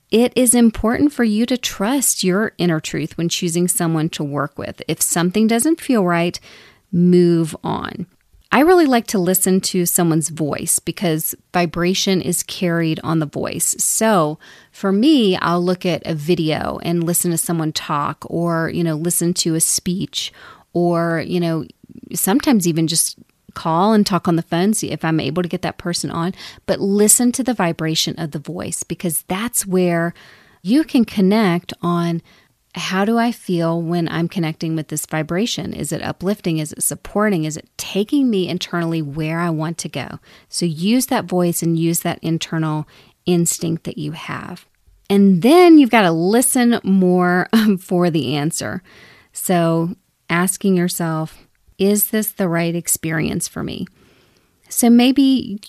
It 0.09 0.31
is 0.35 0.55
important 0.55 1.11
for 1.11 1.23
you 1.23 1.45
to 1.45 1.57
trust 1.57 2.23
your 2.23 2.53
inner 2.57 2.79
truth 2.79 3.17
when 3.17 3.27
choosing 3.27 3.67
someone 3.67 4.09
to 4.09 4.23
work 4.23 4.57
with. 4.57 4.81
If 4.87 5.01
something 5.01 5.47
doesn't 5.47 5.81
feel 5.81 6.05
right, 6.05 6.39
move 6.91 7.55
on. 7.63 8.07
I 8.49 8.61
really 8.61 8.85
like 8.85 9.07
to 9.07 9.19
listen 9.19 9.59
to 9.61 9.85
someone's 9.85 10.29
voice 10.29 10.79
because 10.79 11.35
vibration 11.53 12.21
is 12.21 12.43
carried 12.43 13.01
on 13.03 13.19
the 13.19 13.25
voice. 13.25 13.75
So 13.83 14.39
for 14.71 14.93
me, 14.93 15.35
I'll 15.37 15.61
look 15.61 15.85
at 15.85 16.01
a 16.05 16.15
video 16.15 16.79
and 16.81 17.03
listen 17.03 17.31
to 17.31 17.37
someone 17.37 17.73
talk 17.73 18.25
or, 18.29 18.69
you 18.69 18.85
know, 18.85 18.95
listen 18.95 19.33
to 19.35 19.55
a 19.55 19.59
speech 19.59 20.31
or, 20.71 21.23
you 21.27 21.41
know, 21.41 21.65
sometimes 22.13 22.65
even 22.65 22.87
just 22.87 23.17
call 23.57 23.91
and 23.91 24.05
talk 24.05 24.27
on 24.27 24.35
the 24.35 24.41
phone, 24.43 24.73
see 24.73 24.91
if 24.91 25.03
I'm 25.03 25.19
able 25.19 25.41
to 25.41 25.49
get 25.49 25.63
that 25.63 25.79
person 25.79 26.11
on, 26.11 26.33
but 26.67 26.79
listen 26.79 27.31
to 27.33 27.43
the 27.43 27.55
vibration 27.55 28.17
of 28.19 28.31
the 28.31 28.39
voice 28.39 28.83
because 28.83 29.23
that's 29.23 29.65
where 29.65 30.13
you 30.61 30.83
can 30.83 31.05
connect 31.05 31.73
on 31.81 32.21
how 32.75 33.05
do 33.05 33.17
I 33.17 33.31
feel 33.31 33.81
when 33.81 34.07
I'm 34.09 34.27
connecting 34.27 34.75
with 34.75 34.89
this 34.89 35.07
vibration? 35.07 35.73
Is 35.73 35.91
it 35.91 36.03
uplifting? 36.03 36.59
Is 36.59 36.71
it 36.71 36.83
supporting? 36.83 37.45
Is 37.45 37.57
it 37.57 37.67
taking 37.77 38.29
me 38.29 38.47
internally 38.47 39.01
where 39.01 39.39
I 39.39 39.49
want 39.49 39.79
to 39.79 39.89
go? 39.89 40.19
So 40.47 40.65
use 40.65 41.07
that 41.07 41.25
voice 41.25 41.63
and 41.63 41.79
use 41.79 42.01
that 42.01 42.19
internal 42.21 42.87
instinct 43.25 43.83
that 43.85 43.97
you 43.97 44.11
have. 44.11 44.67
And 45.09 45.41
then 45.41 45.79
you've 45.79 45.89
got 45.89 46.03
to 46.03 46.11
listen 46.11 46.79
more 46.83 47.47
for 47.79 48.11
the 48.11 48.35
answer. 48.35 48.83
So 49.31 49.95
asking 50.29 50.75
yourself, 50.75 51.46
is 51.77 52.07
this 52.07 52.31
the 52.31 52.47
right 52.47 52.75
experience 52.75 53.47
for 53.47 53.63
me? 53.63 53.87
So 54.69 54.89
maybe 54.89 55.59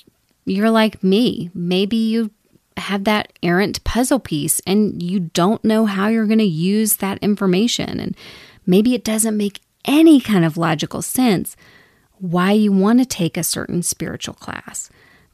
you're 0.44 0.70
like 0.70 1.02
me. 1.02 1.50
Maybe 1.54 1.96
you 1.96 2.30
have 2.76 3.04
that 3.04 3.32
errant 3.42 3.82
puzzle 3.84 4.20
piece 4.20 4.60
and 4.66 5.02
you 5.02 5.20
don't 5.20 5.64
know 5.64 5.86
how 5.86 6.08
you're 6.08 6.26
going 6.26 6.38
to 6.38 6.44
use 6.44 6.96
that 6.96 7.18
information. 7.18 8.00
And 8.00 8.16
maybe 8.66 8.94
it 8.94 9.04
doesn't 9.04 9.36
make 9.36 9.60
any 9.84 10.20
kind 10.20 10.44
of 10.44 10.56
logical 10.56 11.02
sense 11.02 11.56
why 12.18 12.52
you 12.52 12.72
want 12.72 12.98
to 12.98 13.04
take 13.04 13.36
a 13.36 13.44
certain 13.44 13.82
spiritual 13.82 14.34
class, 14.34 14.90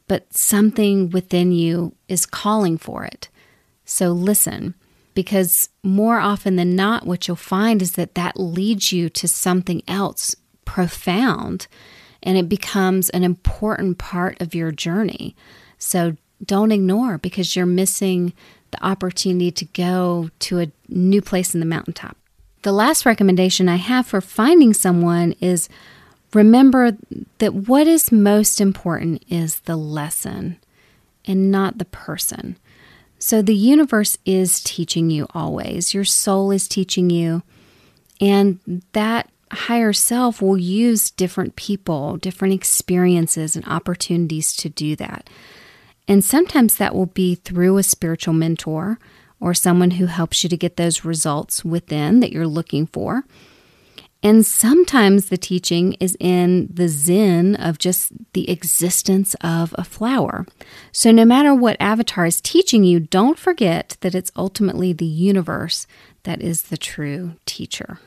but 0.07 0.35
something 0.35 1.11
within 1.11 1.53
you 1.53 1.95
is 2.09 2.27
calling 2.27 2.77
for 2.77 3.05
it. 3.05 3.29
So 3.85 4.13
listen, 4.13 4.75
because 5.15 5.69
more 5.83 6.19
often 6.19 6.57
than 6.57 6.77
not, 6.77 7.07
what 7.07 7.27
you'll 7.27 7.37
find 7.37 7.81
is 7.81 7.93
that 7.93 8.15
that 8.15 8.39
leads 8.39 8.93
you 8.93 9.09
to 9.11 9.29
something 9.29 9.83
else 9.89 10.35
profound 10.65 11.67
and 12.23 12.39
it 12.39 12.49
becomes 12.49 13.11
an 13.11 13.23
important 13.23 13.99
part 13.99 14.41
of 14.41 14.55
your 14.55 14.73
journey. 14.73 15.37
So 15.79 16.17
don't 16.45 16.73
ignore 16.73 17.19
because 17.19 17.55
you're 17.55 17.67
missing 17.67 18.33
the 18.71 18.85
opportunity 18.85 19.51
to 19.53 19.65
go 19.67 20.31
to 20.41 20.61
a 20.61 20.73
new 20.89 21.23
place 21.23 21.55
in 21.55 21.61
the 21.61 21.67
mountaintop. 21.67 22.17
The 22.63 22.73
last 22.73 23.07
recommendation 23.07 23.69
I 23.69 23.77
have 23.77 24.07
for 24.07 24.21
finding 24.21 24.73
someone 24.73 25.33
is 25.41 25.69
remember 26.33 26.97
that 27.39 27.55
what 27.55 27.87
is 27.87 28.11
most 28.11 28.61
important 28.61 29.23
is 29.29 29.61
the 29.61 29.77
lesson 29.77 30.59
and 31.27 31.51
not 31.51 31.79
the 31.79 31.85
person. 31.85 32.57
So 33.19 33.41
the 33.41 33.55
universe 33.55 34.19
is 34.27 34.63
teaching 34.63 35.11
you 35.11 35.27
always, 35.35 35.95
your 35.95 36.05
soul 36.05 36.51
is 36.51 36.69
teaching 36.69 37.11
you, 37.11 37.43
and 38.21 38.83
that 38.93 39.31
higher 39.55 39.93
self 39.93 40.43
will 40.43 40.59
use 40.59 41.11
different 41.11 41.57
people, 41.57 42.17
different 42.17 42.55
experiences, 42.55 43.57
and 43.57 43.67
opportunities 43.67 44.55
to 44.57 44.69
do 44.69 44.97
that. 44.97 45.29
And 46.07 46.25
sometimes 46.25 46.77
that 46.77 46.95
will 46.95 47.07
be 47.07 47.35
through 47.35 47.79
a 47.79 47.83
spiritual 47.83 48.35
mentor 48.35 48.99
or 49.41 49.55
someone 49.55 49.93
who 49.93 50.07
helps 50.07 50.43
you 50.43 50.49
to 50.51 50.57
get 50.57 50.77
those 50.77 51.05
results 51.05 51.65
within 51.65 52.21
that 52.21 52.33
you're 52.33 52.47
looking 52.47 52.87
for. 52.87 53.25
And 54.23 54.45
sometimes 54.47 55.29
the 55.29 55.37
teaching 55.37 55.95
is 56.01 56.17
in 56.19 56.69
the 56.73 56.89
zen 56.89 57.57
of 57.57 57.77
just 57.77 58.13
the 58.33 58.49
existence 58.49 59.35
of 59.43 59.75
a 59.77 59.85
flower. 59.85 60.47
So, 60.93 61.11
no 61.11 61.27
matter 61.27 61.55
what 61.55 61.77
avatar 61.79 62.25
is 62.25 62.41
teaching 62.41 62.85
you, 62.85 63.01
don't 63.01 63.39
forget 63.39 63.99
that 64.01 64.15
it's 64.15 64.33
ultimately 64.35 64.95
the 64.95 65.05
universe 65.05 65.87
that 66.23 66.41
is 66.41 66.63
the 66.63 66.79
true 66.79 67.35
teacher 67.45 67.99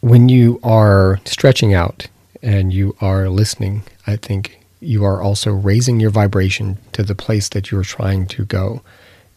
when 0.00 0.28
you 0.28 0.60
are 0.62 1.20
stretching 1.24 1.74
out 1.74 2.06
and 2.42 2.72
you 2.72 2.96
are 3.00 3.28
listening, 3.28 3.82
I 4.06 4.16
think 4.16 4.60
you 4.80 5.04
are 5.04 5.20
also 5.20 5.52
raising 5.52 6.00
your 6.00 6.10
vibration 6.10 6.78
to 6.92 7.02
the 7.02 7.14
place 7.14 7.48
that 7.50 7.70
you're 7.70 7.82
trying 7.82 8.26
to 8.26 8.44
go. 8.44 8.82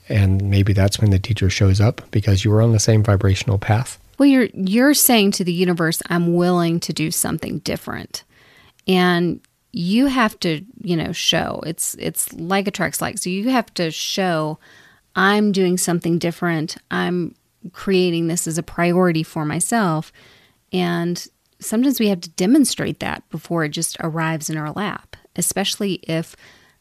And 0.08 0.50
maybe 0.50 0.74
that's 0.74 1.00
when 1.00 1.10
the 1.10 1.20
teacher 1.20 1.50
shows 1.50 1.80
up 1.80 2.02
because 2.12 2.44
you 2.44 2.52
were 2.52 2.62
on 2.62 2.74
the 2.74 2.80
same 2.80 3.04
vibrational 3.04 3.58
path. 3.58 4.00
Well, 4.18 4.28
you're 4.28 4.50
you're 4.54 4.94
saying 4.94 5.32
to 5.34 5.44
the 5.44 5.54
universe, 5.54 6.02
I'm 6.10 6.36
willing 6.36 6.80
to 6.82 6.94
do 6.94 7.10
something 7.10 7.60
different. 7.60 8.24
And 8.88 9.40
you 9.72 10.08
have 10.08 10.40
to, 10.42 10.64
you 10.84 10.96
know, 10.98 11.12
show. 11.12 11.64
It's 11.66 11.96
it's 11.98 12.32
like 12.34 12.68
attracts 12.68 13.02
like. 13.02 13.18
So 13.18 13.30
you 13.30 13.50
have 13.50 13.74
to 13.76 13.90
show 13.90 14.60
I'm 15.16 15.52
doing 15.52 15.78
something 15.78 16.20
different. 16.20 16.78
I'm 16.92 17.36
creating 17.74 18.28
this 18.28 18.48
as 18.48 18.58
a 18.58 18.64
priority 18.64 19.24
for 19.24 19.46
myself. 19.46 20.12
And 20.72 21.26
sometimes 21.60 22.00
we 22.00 22.08
have 22.08 22.22
to 22.22 22.30
demonstrate 22.30 23.00
that 23.00 23.28
before 23.30 23.64
it 23.64 23.70
just 23.70 23.98
arrives 24.00 24.50
in 24.50 24.58
our 24.58 24.72
lap, 24.72 25.16
especially 25.36 25.96
if 26.04 26.36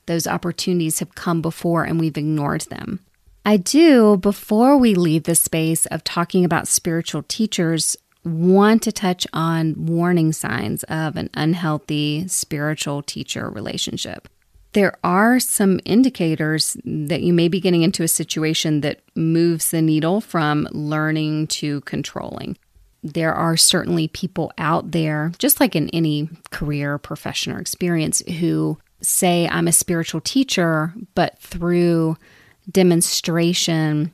those 0.07 0.27
opportunities 0.27 0.99
have 0.99 1.15
come 1.15 1.43
before 1.43 1.85
and 1.85 2.01
we've 2.01 2.17
ignored 2.17 2.63
them. 2.63 3.01
I 3.45 3.57
do, 3.57 4.17
before 4.17 4.77
we 4.77 4.95
leave 4.95 5.25
the 5.25 5.35
space 5.35 5.87
of 5.87 6.05
talking 6.05 6.45
about 6.45 6.69
spiritual 6.69 7.23
teachers, 7.23 7.97
want 8.25 8.83
to 8.83 8.93
touch 8.93 9.27
on 9.33 9.87
warning 9.87 10.33
signs 10.33 10.83
of 10.85 11.17
an 11.17 11.31
unhealthy 11.35 12.29
spiritual 12.29 13.03
teacher 13.03 13.49
relationship. 13.49 14.29
There 14.73 14.97
are 15.03 15.41
some 15.41 15.81
indicators 15.85 16.77
that 16.85 17.23
you 17.23 17.33
may 17.33 17.49
be 17.49 17.61
getting 17.61 17.83
into 17.83 18.03
a 18.03 18.09
situation 18.09 18.83
that 18.83 19.01
moves 19.17 19.71
the 19.71 19.83
needle 19.83 20.21
from 20.21 20.69
learning 20.71 21.49
to 21.49 21.81
controlling. 21.83 22.57
There 23.03 23.35
are 23.35 23.57
certainly 23.57 24.09
people 24.09 24.53
out 24.59 24.91
there, 24.91 25.33
just 25.39 25.61
like 25.61 25.75
in 25.75 25.89
any 25.91 26.29
career, 26.51 26.99
profession, 26.99 27.53
or 27.53 27.59
experience, 27.59 28.21
who 28.27 28.79
say, 29.01 29.49
I'm 29.49 29.69
a 29.69 29.73
spiritual 29.73 30.21
teacher, 30.21 30.93
but 31.15 31.39
through 31.39 32.17
demonstration, 32.71 34.13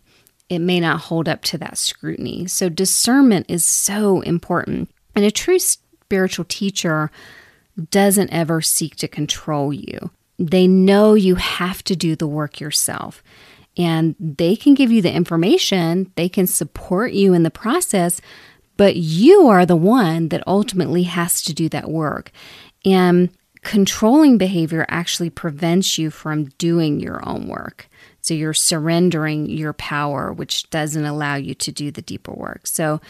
it 0.49 0.61
may 0.61 0.79
not 0.79 1.01
hold 1.01 1.29
up 1.29 1.43
to 1.43 1.59
that 1.59 1.79
scrutiny. 1.79 2.47
So, 2.47 2.69
discernment 2.69 3.47
is 3.49 3.65
so 3.65 4.21
important. 4.21 4.91
And 5.15 5.25
a 5.25 5.31
true 5.31 5.59
spiritual 5.59 6.45
teacher 6.45 7.11
doesn't 7.91 8.33
ever 8.33 8.61
seek 8.61 8.97
to 8.97 9.09
control 9.09 9.73
you. 9.73 10.11
They 10.39 10.67
know 10.67 11.15
you 11.15 11.35
have 11.37 11.83
to 11.85 11.97
do 11.97 12.15
the 12.15 12.27
work 12.27 12.61
yourself. 12.61 13.23
And 13.79 14.15
they 14.19 14.57
can 14.57 14.75
give 14.75 14.91
you 14.91 15.03
the 15.03 15.13
information, 15.13 16.11
they 16.17 16.29
can 16.31 16.47
support 16.47 17.13
you 17.13 17.35
in 17.35 17.43
the 17.43 17.51
process, 17.51 18.21
but 18.77 18.97
you 18.97 19.49
are 19.49 19.67
the 19.67 19.77
one 19.77 20.29
that 20.29 20.43
ultimately 20.47 21.05
has 21.05 21.43
to 21.43 21.55
do 21.55 21.69
that 21.71 21.91
work. 21.91 22.31
And 22.85 23.31
controlling 23.63 24.39
behavior 24.39 24.87
actually 24.89 25.31
prevents 25.31 25.99
you 25.99 26.11
from 26.11 26.47
doing 26.59 27.01
your 27.01 27.27
own 27.29 27.49
work. 27.49 27.89
So 28.21 28.35
you're 28.35 28.55
surrendering 28.55 29.47
your 29.47 29.73
power, 29.73 30.33
which 30.33 30.69
doesn't 30.71 31.05
allow 31.05 31.37
you 31.37 31.55
to 31.55 31.73
do 31.73 31.91
the 31.91 32.03
deeper 32.03 32.33
work. 32.33 32.67
So 32.67 33.01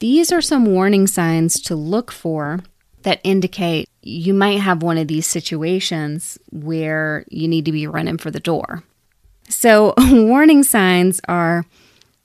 these 0.00 0.32
are 0.32 0.40
some 0.40 0.66
warning 0.66 1.06
signs 1.06 1.60
to 1.62 1.74
look 1.74 2.10
for 2.10 2.60
that 3.02 3.20
indicate 3.24 3.88
you 4.02 4.34
might 4.34 4.60
have 4.60 4.82
one 4.82 4.98
of 4.98 5.08
these 5.08 5.26
situations 5.26 6.38
where 6.50 7.24
you 7.28 7.48
need 7.48 7.64
to 7.66 7.72
be 7.72 7.86
running 7.86 8.18
for 8.18 8.30
the 8.30 8.40
door. 8.40 8.82
So, 9.48 9.94
warning 9.98 10.62
signs 10.62 11.20
are 11.28 11.64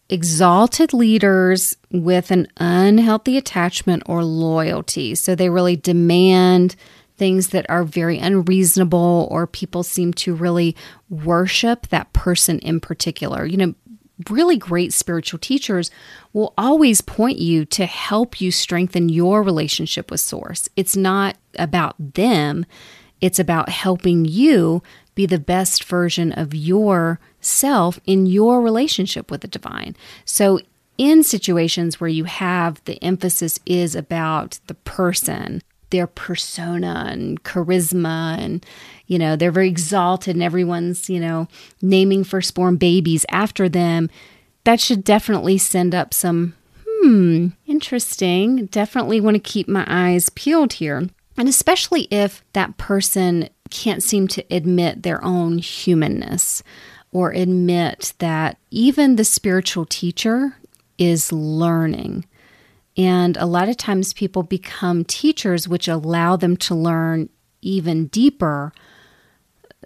exalted 0.10 0.94
leaders 0.94 1.76
with 1.92 2.32
an 2.32 2.48
unhealthy 2.58 3.38
attachment 3.38 4.04
or 4.06 4.24
loyalty. 4.24 5.16
So, 5.16 5.36
they 5.36 5.50
really 5.50 5.76
demand 5.76 6.76
things 7.18 7.50
that 7.50 7.66
are 7.70 7.84
very 7.84 8.20
unreasonable, 8.20 9.28
or 9.32 9.48
people 9.48 9.84
seem 9.84 10.14
to 10.14 10.36
really 10.36 10.76
worship 11.10 11.88
that 11.88 12.12
person 12.14 12.60
in 12.60 12.80
particular. 12.80 13.46
You 13.46 13.58
know, 13.58 13.76
really 14.30 14.58
great 14.58 14.94
spiritual 14.94 15.40
teachers 15.40 15.92
will 16.34 16.54
always 16.58 17.02
point 17.02 17.38
you 17.38 17.66
to 17.66 17.86
help 17.86 18.40
you 18.40 18.52
strengthen 18.52 19.10
your 19.10 19.44
relationship 19.44 20.12
with 20.12 20.20
Source. 20.20 20.70
It's 20.76 20.96
not 20.96 21.38
about 21.58 21.96
them, 21.98 22.66
it's 23.22 23.40
about 23.40 23.70
helping 23.70 24.26
you 24.26 24.84
be 25.16 25.26
the 25.26 25.40
best 25.40 25.86
version 25.86 26.34
of 26.34 26.54
yourself 27.46 28.00
in 28.06 28.26
your 28.26 28.60
relationship 28.60 29.30
with 29.30 29.42
the 29.42 29.48
divine. 29.48 29.96
So, 30.26 30.60
in 30.98 31.24
situations 31.24 32.00
where 32.00 32.10
you 32.10 32.24
have 32.24 32.82
the 32.86 33.02
emphasis 33.04 33.60
is 33.66 33.96
about 33.96 34.60
the 34.68 34.76
person, 34.76 35.62
their 35.90 36.08
persona 36.08 37.06
and 37.10 37.44
charisma 37.44 38.38
and 38.40 38.66
you 39.06 39.20
know 39.20 39.36
they're 39.36 39.52
very 39.52 39.68
exalted 39.68 40.36
and 40.36 40.44
everyone's 40.44 41.10
you 41.10 41.20
know 41.20 41.48
naming 41.82 42.24
firstborn 42.24 42.76
babies 42.76 43.26
after 43.30 43.70
them 43.70 44.10
that 44.64 44.80
should 44.80 45.04
definitely 45.04 45.60
send 45.60 45.94
up 45.94 46.12
some 46.12 46.56
hmm 46.88 47.50
interesting 47.68 48.66
definitely 48.66 49.22
want 49.22 49.36
to 49.36 49.40
keep 49.40 49.68
my 49.68 49.86
eyes 49.88 50.30
peeled 50.30 50.74
here 50.74 51.08
and 51.38 51.48
especially 51.48 52.08
if 52.10 52.44
that 52.54 52.78
person 52.78 53.48
can't 53.70 54.02
seem 54.02 54.28
to 54.28 54.44
admit 54.50 55.04
their 55.04 55.24
own 55.24 55.60
humanness 55.60 56.64
or 57.16 57.32
admit 57.32 58.12
that 58.20 58.58
even 58.72 59.16
the 59.16 59.24
spiritual 59.24 59.86
teacher 59.86 60.58
is 60.98 61.32
learning 61.32 62.26
and 62.98 63.38
a 63.38 63.46
lot 63.46 63.70
of 63.70 63.78
times 63.78 64.14
people 64.14 64.44
become 64.44 65.06
teachers, 65.06 65.66
which 65.66 65.88
allow 65.88 66.36
them 66.36 66.58
to 66.58 66.76
learn 66.76 67.30
even 67.62 68.08
deeper, 68.08 68.74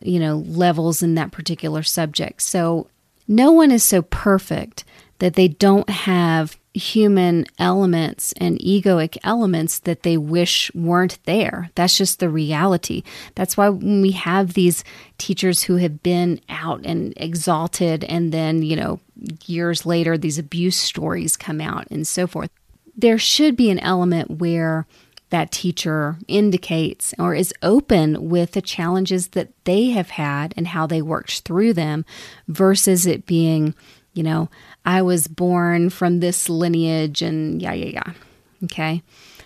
you 0.01 0.19
know, 0.19 0.37
levels 0.37 1.03
in 1.03 1.13
that 1.15 1.31
particular 1.31 1.83
subject. 1.83 2.41
So 2.41 2.87
no 3.27 3.51
one 3.51 3.69
is 3.69 3.83
so 3.83 4.01
perfect 4.01 4.83
that 5.19 5.35
they 5.35 5.47
don't 5.47 5.89
have 5.89 6.58
human 6.73 7.45
elements 7.57 8.33
and 8.33 8.59
egoic 8.59 9.17
elements 9.23 9.79
that 9.79 10.03
they 10.03 10.17
wish 10.17 10.71
weren't 10.75 11.17
there. 11.25 11.69
That's 11.75 11.97
just 11.97 12.19
the 12.19 12.29
reality. 12.29 13.03
That's 13.35 13.57
why 13.57 13.69
when 13.69 14.01
we 14.01 14.11
have 14.11 14.53
these 14.53 14.83
teachers 15.17 15.63
who 15.63 15.77
have 15.77 16.03
been 16.03 16.41
out 16.47 16.85
and 16.85 17.13
exalted, 17.17 18.03
and 18.03 18.31
then, 18.31 18.61
you 18.61 18.75
know, 18.75 18.99
years 19.45 19.85
later, 19.85 20.17
these 20.17 20.37
abuse 20.37 20.77
stories 20.77 21.35
come 21.35 21.59
out 21.59 21.87
and 21.89 22.07
so 22.07 22.27
forth 22.27 22.49
there 22.99 23.17
should 23.17 23.55
be 23.55 23.69
an 23.69 23.79
element 23.79 24.29
where 24.29 24.85
that 25.29 25.51
teacher 25.51 26.17
indicates 26.27 27.13
or 27.17 27.33
is 27.33 27.53
open 27.61 28.29
with 28.29 28.51
the 28.53 28.61
challenges 28.61 29.29
that 29.29 29.49
they 29.63 29.91
have 29.91 30.09
had 30.09 30.53
and 30.57 30.67
how 30.67 30.85
they 30.85 31.01
worked 31.01 31.41
through 31.41 31.71
them 31.71 32.03
versus 32.47 33.05
it 33.05 33.25
being, 33.25 33.73
you 34.19 34.23
know, 34.23 34.49
I 34.83 35.01
was 35.01 35.29
born 35.29 35.89
from 35.89 36.19
this 36.19 36.49
lineage 36.49 37.21
and 37.21 37.61
yeah, 37.61 37.71
yeah, 37.71 37.85
yeah. 37.85 38.13
Okay. 38.65 39.01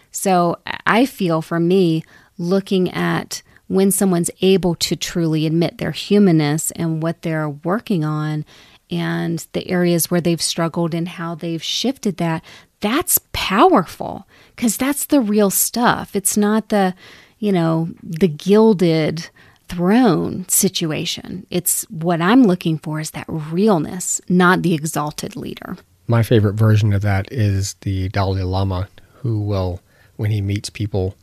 So 0.10 0.58
I 0.88 1.06
feel 1.06 1.44
for 1.44 1.60
me, 1.60 2.04
looking 2.40 2.90
at 2.92 3.44
when 3.68 3.92
someone's 3.92 4.32
able 4.42 4.74
to 4.74 4.96
truly 4.96 5.46
admit 5.46 5.78
their 5.78 5.92
humanness 5.92 6.72
and 6.72 7.04
what 7.04 7.22
they're 7.22 7.50
working 7.50 8.04
on 8.04 8.46
and 8.90 9.46
the 9.54 9.70
areas 9.70 10.10
where 10.10 10.22
they've 10.22 10.42
struggled 10.42 10.96
and 10.96 11.08
how 11.08 11.36
they've 11.36 11.62
shifted 11.62 12.18
that, 12.18 12.44
that's 12.80 13.20
powerful 13.32 14.28
because 14.56 14.76
that's 14.76 15.06
the 15.06 15.22
real 15.22 15.52
stuff. 15.52 16.16
It's 16.16 16.36
not 16.36 16.70
the, 16.70 16.96
you 17.38 17.52
know, 17.52 17.90
the 18.02 18.28
gilded 18.28 19.30
throne 19.74 20.48
situation. 20.48 21.46
It's 21.50 21.84
what 21.90 22.22
I'm 22.22 22.44
looking 22.44 22.78
for 22.78 23.00
is 23.00 23.12
that 23.12 23.26
realness, 23.28 24.22
not 24.30 24.62
the 24.62 24.74
exalted 24.74 25.36
leader. 25.36 25.78
My 26.08 26.24
favorite 26.24 26.54
version 26.56 26.94
of 26.94 27.02
that 27.02 27.32
is 27.32 27.76
the 27.82 28.10
Dalai 28.10 28.44
Lama, 28.44 28.90
who 29.16 29.42
will, 29.42 29.82
when 30.18 30.32
he 30.32 30.42
meets 30.42 30.70
people, 30.70 31.16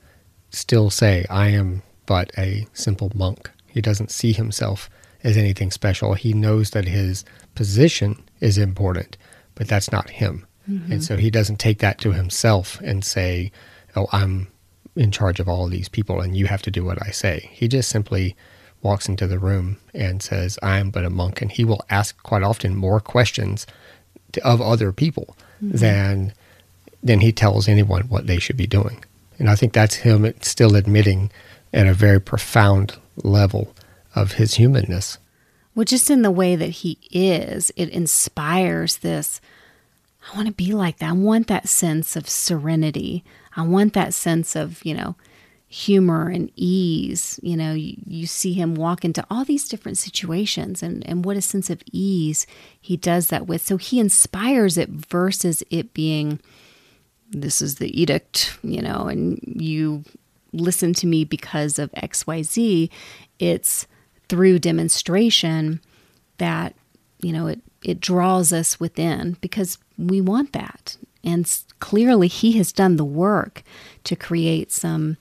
still 0.50 0.90
say, 0.90 1.26
I 1.30 1.48
am 1.48 1.82
but 2.06 2.32
a 2.36 2.66
simple 2.72 3.12
monk. 3.14 3.50
He 3.66 3.80
doesn't 3.80 4.10
see 4.10 4.32
himself 4.32 4.90
as 5.22 5.36
anything 5.36 5.70
special. 5.70 6.14
He 6.14 6.32
knows 6.32 6.70
that 6.70 6.86
his 6.86 7.24
position 7.54 8.22
is 8.40 8.58
important, 8.58 9.16
but 9.54 9.68
that's 9.68 9.92
not 9.92 10.10
him. 10.10 10.46
Mm-hmm. 10.68 10.92
And 10.92 11.04
so 11.04 11.16
he 11.16 11.30
doesn't 11.30 11.60
take 11.60 11.78
that 11.78 11.98
to 11.98 12.12
himself 12.12 12.80
and 12.80 13.04
say, 13.04 13.52
Oh, 13.96 14.06
I'm 14.12 14.48
in 15.00 15.10
charge 15.10 15.40
of 15.40 15.48
all 15.48 15.64
of 15.64 15.70
these 15.70 15.88
people 15.88 16.20
and 16.20 16.36
you 16.36 16.46
have 16.46 16.60
to 16.60 16.70
do 16.70 16.84
what 16.84 16.98
I 17.02 17.10
say. 17.10 17.48
He 17.54 17.68
just 17.68 17.88
simply 17.88 18.36
walks 18.82 19.08
into 19.08 19.26
the 19.26 19.38
room 19.38 19.78
and 19.94 20.22
says, 20.22 20.58
I 20.62 20.78
am 20.78 20.90
but 20.90 21.06
a 21.06 21.10
monk. 21.10 21.40
And 21.40 21.50
he 21.50 21.64
will 21.64 21.82
ask 21.88 22.22
quite 22.22 22.42
often 22.42 22.76
more 22.76 23.00
questions 23.00 23.66
to, 24.32 24.46
of 24.46 24.60
other 24.60 24.92
people 24.92 25.36
mm-hmm. 25.62 25.78
than, 25.78 26.34
than 27.02 27.20
he 27.20 27.32
tells 27.32 27.66
anyone 27.66 28.02
what 28.08 28.26
they 28.26 28.38
should 28.38 28.58
be 28.58 28.66
doing. 28.66 29.02
And 29.38 29.48
I 29.48 29.56
think 29.56 29.72
that's 29.72 29.96
him 29.96 30.30
still 30.42 30.76
admitting 30.76 31.30
at 31.72 31.86
a 31.86 31.94
very 31.94 32.20
profound 32.20 32.98
level 33.24 33.74
of 34.14 34.32
his 34.32 34.54
humanness. 34.54 35.16
Well, 35.74 35.84
just 35.86 36.10
in 36.10 36.20
the 36.20 36.30
way 36.30 36.56
that 36.56 36.70
he 36.70 36.98
is, 37.10 37.72
it 37.74 37.88
inspires 37.88 38.98
this. 38.98 39.40
I 40.30 40.36
want 40.36 40.48
to 40.48 40.52
be 40.52 40.72
like 40.72 40.98
that. 40.98 41.08
I 41.08 41.12
want 41.12 41.46
that 41.46 41.70
sense 41.70 42.16
of 42.16 42.28
serenity. 42.28 43.24
I 43.56 43.62
want 43.62 43.92
that 43.94 44.14
sense 44.14 44.56
of, 44.56 44.84
you 44.84 44.94
know, 44.94 45.16
humor 45.68 46.28
and 46.28 46.50
ease. 46.56 47.38
You 47.42 47.56
know, 47.56 47.72
you, 47.72 47.96
you, 48.06 48.26
see 48.26 48.52
him 48.52 48.74
walk 48.74 49.04
into 49.04 49.24
all 49.30 49.44
these 49.44 49.68
different 49.68 49.98
situations 49.98 50.82
and, 50.82 51.06
and 51.06 51.24
what 51.24 51.36
a 51.36 51.42
sense 51.42 51.70
of 51.70 51.82
ease 51.92 52.46
he 52.80 52.96
does 52.96 53.28
that 53.28 53.46
with. 53.46 53.62
So 53.62 53.76
he 53.76 54.00
inspires 54.00 54.76
it 54.76 54.88
versus 54.88 55.62
it 55.70 55.94
being, 55.94 56.40
this 57.30 57.62
is 57.62 57.76
the 57.76 58.00
edict, 58.00 58.58
you 58.62 58.82
know, 58.82 59.06
and 59.06 59.40
you 59.44 60.04
listen 60.52 60.92
to 60.94 61.06
me 61.06 61.24
because 61.24 61.78
of 61.78 61.92
XYZ. 61.92 62.90
It's, 63.38 63.86
through 64.28 64.60
demonstration 64.60 65.80
that 66.38 66.74
you 67.22 67.32
know, 67.32 67.46
it, 67.46 67.60
it 67.82 68.00
draws 68.00 68.52
us 68.52 68.80
within 68.80 69.36
because 69.40 69.78
we 69.98 70.20
want 70.20 70.52
that. 70.52 70.96
And 71.22 71.50
clearly, 71.80 72.28
he 72.28 72.52
has 72.52 72.72
done 72.72 72.96
the 72.96 73.04
work 73.04 73.62
to 74.04 74.16
create 74.16 74.72
some 74.72 75.16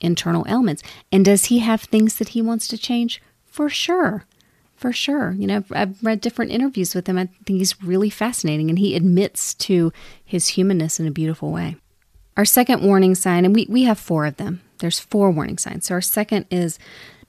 internal 0.00 0.44
elements. 0.48 0.82
And 1.12 1.24
does 1.24 1.46
he 1.46 1.60
have 1.60 1.82
things 1.82 2.16
that 2.16 2.30
he 2.30 2.42
wants 2.42 2.68
to 2.68 2.78
change? 2.78 3.22
For 3.46 3.68
sure. 3.68 4.24
For 4.76 4.92
sure. 4.92 5.32
You 5.32 5.46
know, 5.46 5.56
I've, 5.56 5.72
I've 5.72 6.02
read 6.02 6.20
different 6.20 6.50
interviews 6.50 6.94
with 6.94 7.06
him. 7.06 7.18
I 7.18 7.28
think 7.46 7.58
he's 7.58 7.82
really 7.82 8.10
fascinating 8.10 8.68
and 8.68 8.78
he 8.78 8.96
admits 8.96 9.54
to 9.54 9.92
his 10.24 10.48
humanness 10.48 10.98
in 10.98 11.06
a 11.06 11.12
beautiful 11.12 11.52
way. 11.52 11.76
Our 12.36 12.44
second 12.44 12.82
warning 12.82 13.14
sign, 13.14 13.44
and 13.44 13.54
we, 13.54 13.66
we 13.70 13.84
have 13.84 13.98
four 13.98 14.26
of 14.26 14.36
them, 14.36 14.60
there's 14.78 14.98
four 14.98 15.30
warning 15.30 15.56
signs. 15.56 15.86
So, 15.86 15.94
our 15.94 16.00
second 16.00 16.46
is 16.50 16.78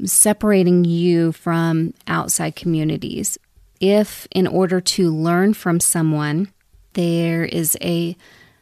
separating 0.04 0.84
you 0.84 1.32
from 1.32 1.94
outside 2.08 2.56
communities. 2.56 3.38
If, 3.80 4.28
in 4.32 4.48
order 4.48 4.82
to 4.82 5.14
learn 5.14 5.54
from 5.54 5.80
someone, 5.80 6.52
there 6.96 7.46
is 7.46 7.78
a 7.82 8.18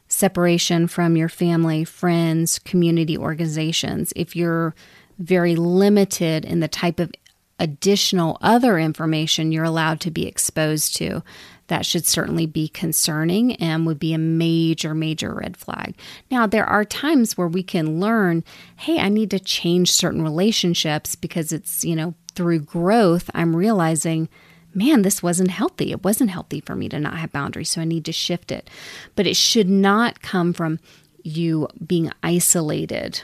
separation 0.07 0.87
from 0.87 1.17
your 1.17 1.29
family, 1.29 1.83
friends, 1.83 2.59
community 2.59 3.17
organizations, 3.17 4.13
if 4.15 4.35
you're 4.35 4.75
very 5.17 5.55
limited 5.55 6.45
in 6.45 6.59
the 6.59 6.67
type 6.67 6.99
of 6.99 7.11
additional 7.59 8.37
other 8.41 8.77
information 8.77 9.51
you're 9.51 9.63
allowed 9.63 9.99
to 10.01 10.11
be 10.11 10.27
exposed 10.27 10.95
to, 10.97 11.23
that 11.67 11.85
should 11.85 12.05
certainly 12.05 12.45
be 12.45 12.67
concerning 12.67 13.55
and 13.55 13.85
would 13.85 13.99
be 13.99 14.13
a 14.13 14.17
major, 14.17 14.93
major 14.93 15.33
red 15.33 15.55
flag. 15.55 15.95
Now, 16.29 16.45
there 16.45 16.65
are 16.65 16.83
times 16.83 17.37
where 17.37 17.47
we 17.47 17.63
can 17.63 17.99
learn 17.99 18.43
hey, 18.75 18.99
I 18.99 19.09
need 19.09 19.31
to 19.31 19.39
change 19.39 19.91
certain 19.91 20.21
relationships 20.21 21.15
because 21.15 21.51
it's, 21.51 21.85
you 21.85 21.95
know, 21.95 22.15
through 22.35 22.59
growth, 22.59 23.29
I'm 23.33 23.55
realizing 23.55 24.27
man, 24.73 25.01
this 25.01 25.23
wasn't 25.23 25.51
healthy. 25.51 25.91
It 25.91 26.03
wasn't 26.03 26.31
healthy 26.31 26.61
for 26.61 26.75
me 26.75 26.89
to 26.89 26.99
not 26.99 27.17
have 27.17 27.31
boundaries, 27.31 27.69
so 27.69 27.81
I 27.81 27.85
need 27.85 28.05
to 28.05 28.11
shift 28.11 28.51
it. 28.51 28.69
But 29.15 29.27
it 29.27 29.35
should 29.35 29.69
not 29.69 30.21
come 30.21 30.53
from 30.53 30.79
you 31.23 31.67
being 31.85 32.11
isolated, 32.21 33.21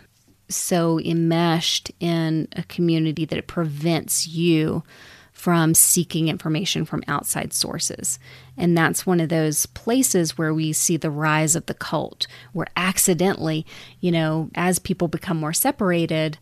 so 0.48 1.00
enmeshed 1.00 1.92
in 2.00 2.48
a 2.54 2.64
community 2.64 3.26
that 3.26 3.38
it 3.38 3.48
prevents 3.48 4.28
you 4.28 4.84
from 5.32 5.74
seeking 5.74 6.28
information 6.28 6.84
from 6.84 7.02
outside 7.08 7.54
sources. 7.54 8.20
And 8.58 8.78
that's 8.78 9.06
one 9.06 9.22
of 9.22 9.30
those 9.30 9.66
places 9.68 10.38
where 10.38 10.54
we 10.54 10.74
see 10.74 10.98
the 10.98 11.10
rise 11.10 11.56
of 11.56 11.66
the 11.66 11.74
cult, 11.74 12.28
where 12.52 12.68
accidentally, 12.76 13.66
you 14.02 14.12
know, 14.12 14.50
as 14.56 14.80
people 14.80 15.08
become 15.08 15.38
more 15.38 15.54
separated, 15.54 16.38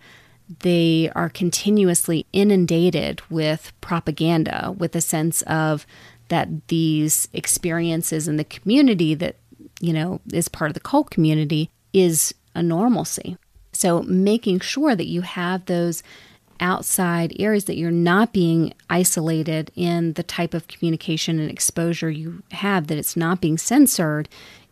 they 0.60 1.12
are 1.16 1.30
continuously 1.30 2.26
inundated 2.34 3.22
with 3.30 3.72
propaganda, 3.82 4.74
with 4.78 4.96
a 4.96 5.02
sense 5.02 5.42
of 5.44 5.86
that 6.30 6.68
these 6.68 7.28
experiences 7.34 8.28
in 8.28 8.38
the 8.38 8.44
community 8.44 9.14
that, 9.14 9.36
you 9.80 9.94
know, 9.94 10.20
is 10.32 10.48
part 10.48 10.70
of 10.70 10.74
the 10.74 10.80
cult 10.80 11.10
community 11.10 11.70
is 11.94 12.34
a 12.56 12.64
normalcy. 12.64 13.38
So 13.74 14.02
making 14.04 14.62
sure 14.62 14.96
that 14.96 15.08
you 15.08 15.22
have 15.22 15.66
those 15.66 16.04
outside 16.60 17.36
areas 17.40 17.66
that 17.66 17.78
you're 17.78 17.92
not 17.92 18.34
being 18.34 18.74
isolated 18.90 19.72
in 19.76 20.14
the 20.14 20.24
type 20.24 20.54
of 20.54 20.68
communication 20.68 21.40
and 21.40 21.52
exposure 21.52 22.10
you 22.10 22.42
have, 22.52 22.88
that 22.88 22.98
it's 22.98 23.16
not 23.16 23.42
being 23.42 23.58
censored 23.58 24.28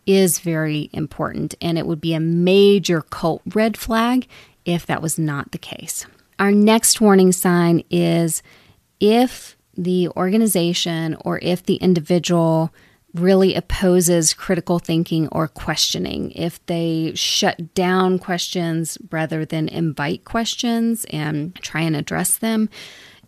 is 0.06 0.40
very 0.40 0.90
important. 0.94 1.56
And 1.62 1.78
it 1.78 1.86
would 1.86 2.02
be 2.02 2.14
a 2.14 2.20
major 2.20 3.02
cult 3.02 3.42
red 3.54 3.78
flag 3.78 4.28
if 4.66 4.86
that 4.88 5.02
was 5.02 5.18
not 5.18 5.52
the 5.52 5.58
case. 5.58 6.06
Our 6.40 6.52
next 6.52 7.00
warning 7.00 7.32
sign 7.32 7.84
is 7.90 8.44
if 9.00 9.56
the 9.78 10.10
organization 10.10 11.18
or 11.24 11.40
if 11.42 11.64
the 11.64 11.76
individual 11.76 12.74
really 13.14 13.56
opposes 13.56 14.34
critical 14.34 14.80
thinking 14.80 15.28
or 15.30 15.48
questioning, 15.48 16.32
if 16.32 16.64
they 16.66 17.14
shut 17.16 17.74
down 17.74 18.20
questions 18.20 18.98
rather 19.10 19.46
than 19.46 19.70
invite 19.70 20.26
questions 20.26 21.06
and 21.12 21.56
try 21.56 21.82
and 21.82 21.96
address 21.96 22.38
them, 22.38 22.70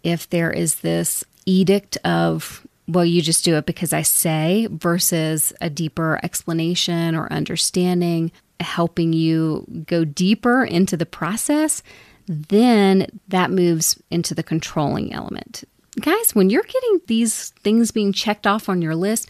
if 0.04 0.30
there 0.30 0.52
is 0.52 0.76
this 0.76 1.24
edict 1.46 1.98
of, 2.04 2.68
well, 2.88 3.06
you 3.06 3.22
just 3.22 3.46
do 3.46 3.56
it 3.56 3.66
because 3.66 3.94
I 3.94 4.02
say, 4.02 4.68
versus 4.70 5.54
a 5.62 5.70
deeper 5.70 6.20
explanation 6.22 7.16
or 7.16 7.32
understanding, 7.32 8.32
helping 8.60 9.14
you 9.14 9.66
go 9.86 10.06
deeper 10.06 10.64
into 10.64 10.98
the 10.98 11.06
process, 11.06 11.84
then 12.28 13.08
that 13.28 13.52
moves 13.52 14.02
into 14.12 14.36
the 14.36 14.44
controlling 14.44 15.14
element. 15.14 15.64
Guys, 16.00 16.36
when 16.36 16.50
you're 16.50 16.64
getting 16.64 17.02
these 17.08 17.50
things 17.64 17.92
being 17.92 18.14
checked 18.14 18.46
off 18.46 18.70
on 18.70 18.82
your 18.82 18.96
list, 18.96 19.28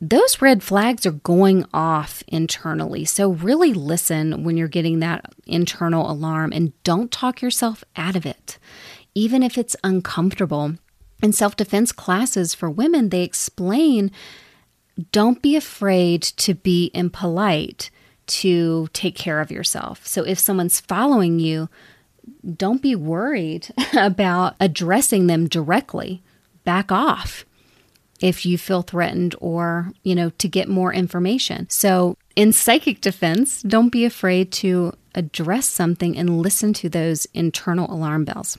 those 0.00 0.42
red 0.42 0.62
flags 0.62 1.06
are 1.06 1.12
going 1.12 1.64
off 1.72 2.22
internally. 2.26 3.04
So, 3.04 3.30
really 3.30 3.72
listen 3.72 4.44
when 4.44 4.56
you're 4.56 4.68
getting 4.68 4.98
that 5.00 5.32
internal 5.46 6.10
alarm 6.10 6.52
and 6.52 6.72
don't 6.82 7.10
talk 7.10 7.40
yourself 7.40 7.82
out 7.96 8.16
of 8.16 8.26
it, 8.26 8.58
even 9.14 9.42
if 9.42 9.56
it's 9.56 9.76
uncomfortable. 9.84 10.74
In 11.22 11.32
self 11.32 11.56
defense 11.56 11.92
classes 11.92 12.54
for 12.54 12.68
women, 12.68 13.08
they 13.08 13.22
explain 13.22 14.10
don't 15.12 15.42
be 15.42 15.56
afraid 15.56 16.22
to 16.22 16.54
be 16.54 16.90
impolite 16.94 17.90
to 18.26 18.88
take 18.92 19.14
care 19.14 19.40
of 19.40 19.50
yourself. 19.50 20.06
So 20.06 20.24
if 20.24 20.38
someone's 20.38 20.80
following 20.80 21.38
you, 21.38 21.68
don't 22.56 22.82
be 22.82 22.94
worried 22.94 23.68
about 23.96 24.56
addressing 24.60 25.26
them 25.26 25.48
directly. 25.48 26.22
Back 26.64 26.90
off 26.90 27.44
if 28.20 28.44
you 28.46 28.58
feel 28.58 28.82
threatened 28.82 29.34
or, 29.40 29.92
you 30.02 30.14
know, 30.14 30.30
to 30.30 30.48
get 30.48 30.68
more 30.68 30.92
information. 30.92 31.68
So 31.70 32.16
in 32.34 32.52
psychic 32.52 33.00
defense, 33.00 33.62
don't 33.62 33.90
be 33.90 34.04
afraid 34.04 34.50
to 34.52 34.94
address 35.14 35.68
something 35.68 36.16
and 36.16 36.40
listen 36.40 36.72
to 36.74 36.88
those 36.88 37.26
internal 37.34 37.92
alarm 37.92 38.24
bells. 38.24 38.58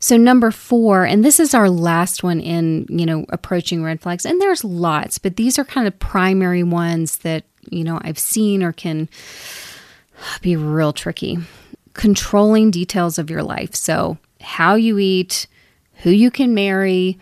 So 0.00 0.16
number 0.16 0.50
4, 0.50 1.04
and 1.04 1.24
this 1.24 1.40
is 1.40 1.54
our 1.54 1.68
last 1.68 2.22
one 2.22 2.40
in, 2.40 2.86
you 2.88 3.04
know, 3.04 3.26
approaching 3.30 3.82
red 3.82 4.00
flags. 4.00 4.24
And 4.24 4.40
there's 4.40 4.62
lots, 4.62 5.18
but 5.18 5.36
these 5.36 5.58
are 5.58 5.64
kind 5.64 5.88
of 5.88 5.98
primary 5.98 6.62
ones 6.62 7.18
that 7.18 7.44
you 7.70 7.84
know, 7.84 8.00
I've 8.02 8.18
seen 8.18 8.62
or 8.62 8.72
can 8.72 9.08
be 10.40 10.56
real 10.56 10.92
tricky. 10.92 11.38
Controlling 11.94 12.70
details 12.70 13.18
of 13.18 13.30
your 13.30 13.42
life. 13.42 13.74
So, 13.74 14.18
how 14.40 14.76
you 14.76 14.98
eat, 14.98 15.46
who 16.02 16.10
you 16.10 16.30
can 16.30 16.54
marry, 16.54 17.18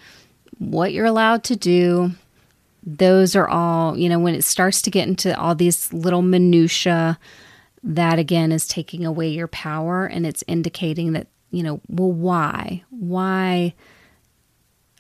what 0.59 0.93
you're 0.93 1.07
allowed 1.07 1.45
to 1.45 1.57
do. 1.57 2.13
Those 2.83 3.35
are 3.35 3.49
all, 3.49 3.99
you 3.99 4.09
know, 4.09 4.19
when 4.19 4.35
it 4.35 4.45
starts 4.45 4.81
to 4.83 4.91
get 4.91 5.09
into 5.09 5.39
all 5.39 5.55
these 5.55 5.93
little 5.93 6.23
minutiae, 6.23 7.19
that 7.83 8.19
again 8.19 8.53
is 8.53 8.67
taking 8.67 9.05
away 9.05 9.29
your 9.29 9.49
power 9.49 10.07
and 10.07 10.27
it's 10.27 10.45
indicating 10.47 11.13
that, 11.13 11.29
you 11.51 11.63
know, 11.63 11.81
well, 11.89 12.13
why? 12.13 12.83
Why? 12.91 13.75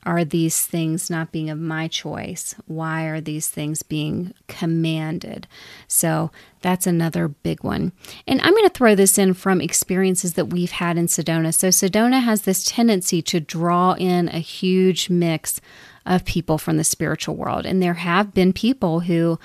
Are 0.06 0.24
these 0.24 0.64
things 0.64 1.10
not 1.10 1.32
being 1.32 1.50
of 1.50 1.58
my 1.58 1.88
choice? 1.88 2.54
Why 2.66 3.06
are 3.06 3.20
these 3.20 3.48
things 3.48 3.82
being 3.82 4.32
commanded? 4.46 5.48
So 5.88 6.30
that's 6.62 6.86
another 6.86 7.26
big 7.26 7.64
one. 7.64 7.92
And 8.26 8.40
I'm 8.40 8.52
going 8.52 8.68
to 8.68 8.72
throw 8.72 8.94
this 8.94 9.18
in 9.18 9.34
from 9.34 9.60
experiences 9.60 10.34
that 10.34 10.46
we've 10.46 10.70
had 10.70 10.96
in 10.96 11.08
Sedona. 11.08 11.52
So 11.52 11.68
Sedona 11.68 12.22
has 12.22 12.42
this 12.42 12.64
tendency 12.64 13.20
to 13.22 13.40
draw 13.40 13.94
in 13.94 14.28
a 14.28 14.38
huge 14.38 15.10
mix 15.10 15.60
of 16.06 16.24
people 16.24 16.56
from 16.56 16.76
the 16.76 16.84
spiritual 16.84 17.34
world. 17.34 17.66
And 17.66 17.82
there 17.82 17.94
have 17.94 18.32
been 18.32 18.52
people 18.52 19.00
who 19.00 19.40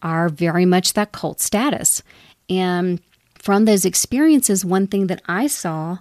are 0.00 0.30
very 0.30 0.64
much 0.64 0.94
that 0.94 1.12
cult 1.12 1.38
status. 1.38 2.02
And 2.48 3.00
from 3.34 3.66
those 3.66 3.84
experiences, 3.84 4.64
one 4.64 4.86
thing 4.86 5.08
that 5.08 5.20
I 5.28 5.48
saw 5.48 5.98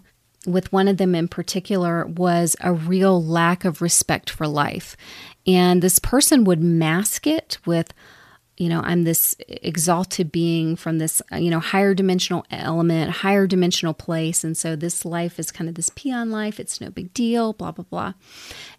with 0.48 0.72
one 0.72 0.88
of 0.88 0.98
them 0.98 1.14
in 1.14 1.28
particular 1.28 2.08
was 2.08 2.56
a 2.62 2.74
real 2.74 3.24
lack 3.24 3.65
of 3.65 3.82
respect 3.82 4.30
for 4.30 4.48
life. 4.48 4.98
And 5.46 5.82
this 5.82 6.00
person 6.00 6.46
would 6.46 6.63
mask 6.63 7.28
it 7.28 7.58
with, 7.65 7.94
you 8.58 8.69
know, 8.69 8.82
I'm 8.82 9.04
this 9.04 9.36
exalted 9.48 10.32
being 10.32 10.76
from 10.76 10.98
this, 10.98 11.21
you 11.38 11.52
know, 11.52 11.60
higher 11.60 11.94
dimensional 11.94 12.46
element, 12.50 13.12
higher 13.12 13.46
dimensional 13.46 13.94
place. 13.94 14.44
And 14.44 14.58
so 14.58 14.76
this 14.76 15.06
life 15.06 15.38
is 15.38 15.52
kind 15.52 15.69
of 15.69 15.76
this 15.76 15.92
peon 15.96 16.32
life. 16.32 16.60
It's 16.60 16.82
no 16.82 16.90
big 16.90 17.13
deal, 17.13 17.54
blah, 17.54 17.71
blah, 17.71 17.86
blah. 17.88 18.13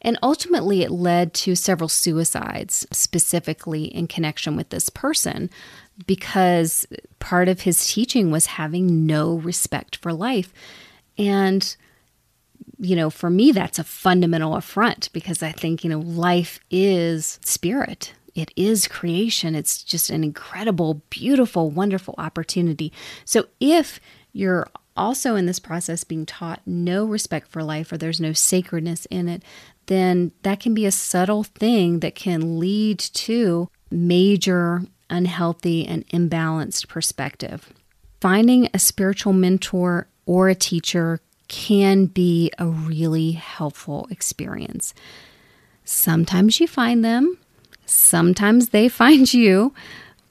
And 0.03 0.19
ultimately, 0.23 0.83
it 0.83 0.91
led 0.91 1.33
to 1.35 1.55
several 1.55 1.89
suicides, 1.89 2.87
specifically 2.91 3.85
in 3.85 4.09
connection 4.09 4.57
with 4.57 4.71
this 4.71 4.89
person, 4.89 5.49
because 6.07 6.87
part 7.19 7.49
of 7.49 7.61
his 7.61 7.87
teaching 7.87 8.31
was 8.31 8.47
having 8.47 9.07
no 9.07 9.35
respect 9.35 9.97
for 9.97 10.13
life. 10.13 10.53
And, 11.19 11.77
you 12.79 12.95
know, 12.97 13.11
for 13.11 13.29
me, 13.29 13.53
that's 13.53 13.79
a 13.79 13.85
fundamental 13.85 14.55
affront 14.55 15.13
because 15.13 15.43
I 15.43 15.53
think, 15.53 15.85
you 15.85 15.91
know, 15.91 15.99
life 15.99 16.61
is 16.71 17.41
spirit. 17.43 18.13
It 18.35 18.53
is 18.57 18.87
creation. 18.87 19.55
It's 19.57 19.83
just 19.83 20.11
an 20.11 20.23
incredible, 20.23 21.03
beautiful, 21.11 21.71
wonderful 21.71 22.15
opportunity. 22.19 22.93
So 23.25 23.47
if 23.59 23.99
you're 24.33 24.69
also 24.97 25.35
in 25.35 25.47
this 25.47 25.59
process 25.59 26.05
being 26.05 26.27
taught 26.27 26.61
no 26.67 27.05
respect 27.05 27.49
for 27.49 27.63
life 27.63 27.91
or 27.91 27.97
there's 27.99 28.21
no 28.21 28.33
sacredness 28.33 29.07
in 29.07 29.29
it, 29.29 29.43
then 29.87 30.33
that 30.43 30.61
can 30.61 30.75
be 30.75 30.87
a 30.87 30.93
subtle 30.93 31.45
thing 31.45 32.01
that 32.01 32.15
can 32.15 32.59
lead 32.59 32.99
to 32.99 33.69
major 33.91 34.83
unhealthy 35.11 35.87
and 35.87 36.07
imbalanced 36.09 36.89
perspective. 36.89 37.73
Finding 38.21 38.69
a 38.75 38.79
spiritual 38.79 39.33
mentor 39.33 40.09
or 40.29 40.51
a 40.51 40.55
teacher 40.55 41.21
can 41.49 42.05
be 42.05 42.53
a 42.59 42.67
really 42.67 43.33
helpful 43.33 44.07
experience. 44.11 44.93
Sometimes 45.87 46.61
you 46.61 46.69
find 46.69 47.03
them, 47.03 47.39
sometimes 47.87 48.69
they 48.69 48.89
find 49.03 49.33
you, 49.33 49.73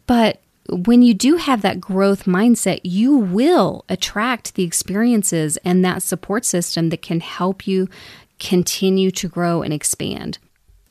but 0.05 0.39
when 0.69 1.01
you 1.01 1.13
do 1.13 1.37
have 1.37 1.63
that 1.63 1.81
growth 1.81 2.25
mindset, 2.25 2.79
you 2.83 3.17
will 3.17 3.85
attract 3.89 4.53
the 4.53 4.63
experiences 4.63 5.57
and 5.65 5.83
that 5.83 6.03
support 6.03 6.45
system 6.45 6.89
that 6.89 7.01
can 7.01 7.19
help 7.19 7.65
you 7.65 7.89
continue 8.39 9.09
to 9.09 9.27
grow 9.27 9.63
and 9.63 9.73
expand. 9.73 10.37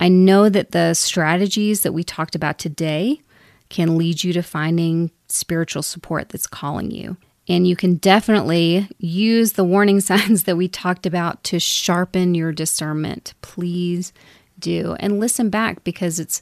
I 0.01 0.09
know 0.09 0.49
that 0.49 0.73
the 0.73 0.95
strategies 0.95 1.83
that 1.83 1.93
we 1.93 2.03
talked 2.03 2.35
about 2.35 2.59
today 2.59 3.21
can 3.69 3.97
lead 3.97 4.25
you 4.25 4.33
to 4.33 4.43
finding 4.43 5.11
spiritual 5.29 5.83
support 5.83 6.31
that's 6.31 6.47
calling 6.47 6.91
you. 6.91 7.17
And 7.49 7.66
you 7.66 7.76
can 7.76 7.97
definitely 7.97 8.88
use 8.99 9.53
the 9.53 9.64
warning 9.64 10.01
signs 10.01 10.44
that 10.44 10.57
we 10.57 10.68
talked 10.68 11.07
about 11.07 11.44
to 11.44 11.59
sharpen 11.61 12.34
your 12.34 12.53
discernment. 12.53 13.34
Please 13.42 14.12
do. 14.59 14.97
And 14.99 15.20
listen 15.20 15.51
back 15.51 15.84
because 15.84 16.18
it's 16.18 16.40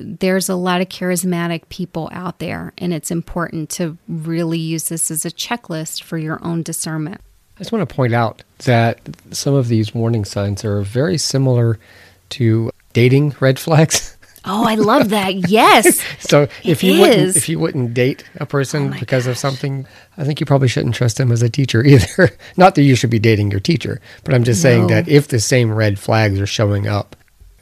there's 0.00 0.48
a 0.48 0.54
lot 0.54 0.80
of 0.80 0.88
charismatic 0.88 1.68
people 1.70 2.08
out 2.12 2.38
there, 2.38 2.72
and 2.78 2.94
it's 2.94 3.10
important 3.10 3.68
to 3.70 3.96
really 4.06 4.58
use 4.58 4.88
this 4.88 5.10
as 5.10 5.24
a 5.24 5.30
checklist 5.30 6.02
for 6.02 6.18
your 6.18 6.42
own 6.44 6.62
discernment. 6.62 7.20
I 7.56 7.58
just 7.60 7.72
want 7.72 7.88
to 7.88 7.94
point 7.94 8.12
out 8.12 8.42
that 8.58 9.00
some 9.32 9.54
of 9.54 9.66
these 9.68 9.94
warning 9.94 10.24
signs 10.24 10.64
are 10.64 10.82
very 10.82 11.18
similar 11.18 11.78
to 12.30 12.70
dating 12.92 13.34
red 13.40 13.58
flags. 13.58 14.16
Oh, 14.44 14.64
I 14.66 14.76
love 14.76 15.10
that. 15.10 15.48
Yes. 15.48 16.02
so 16.20 16.48
if 16.64 16.82
you 16.82 16.92
is. 16.92 17.00
wouldn't 17.00 17.36
if 17.36 17.48
you 17.48 17.58
wouldn't 17.58 17.94
date 17.94 18.24
a 18.36 18.46
person 18.46 18.92
oh 18.94 18.98
because 18.98 19.24
gosh. 19.24 19.32
of 19.32 19.38
something, 19.38 19.86
I 20.16 20.24
think 20.24 20.40
you 20.40 20.46
probably 20.46 20.68
shouldn't 20.68 20.94
trust 20.94 21.18
him 21.18 21.32
as 21.32 21.42
a 21.42 21.50
teacher 21.50 21.84
either. 21.84 22.30
Not 22.56 22.74
that 22.74 22.82
you 22.82 22.94
should 22.94 23.10
be 23.10 23.18
dating 23.18 23.50
your 23.50 23.60
teacher, 23.60 24.00
but 24.24 24.34
I'm 24.34 24.44
just 24.44 24.62
no. 24.62 24.70
saying 24.70 24.86
that 24.88 25.08
if 25.08 25.28
the 25.28 25.40
same 25.40 25.72
red 25.72 25.98
flags 25.98 26.40
are 26.40 26.46
showing 26.46 26.86
up, 26.86 27.16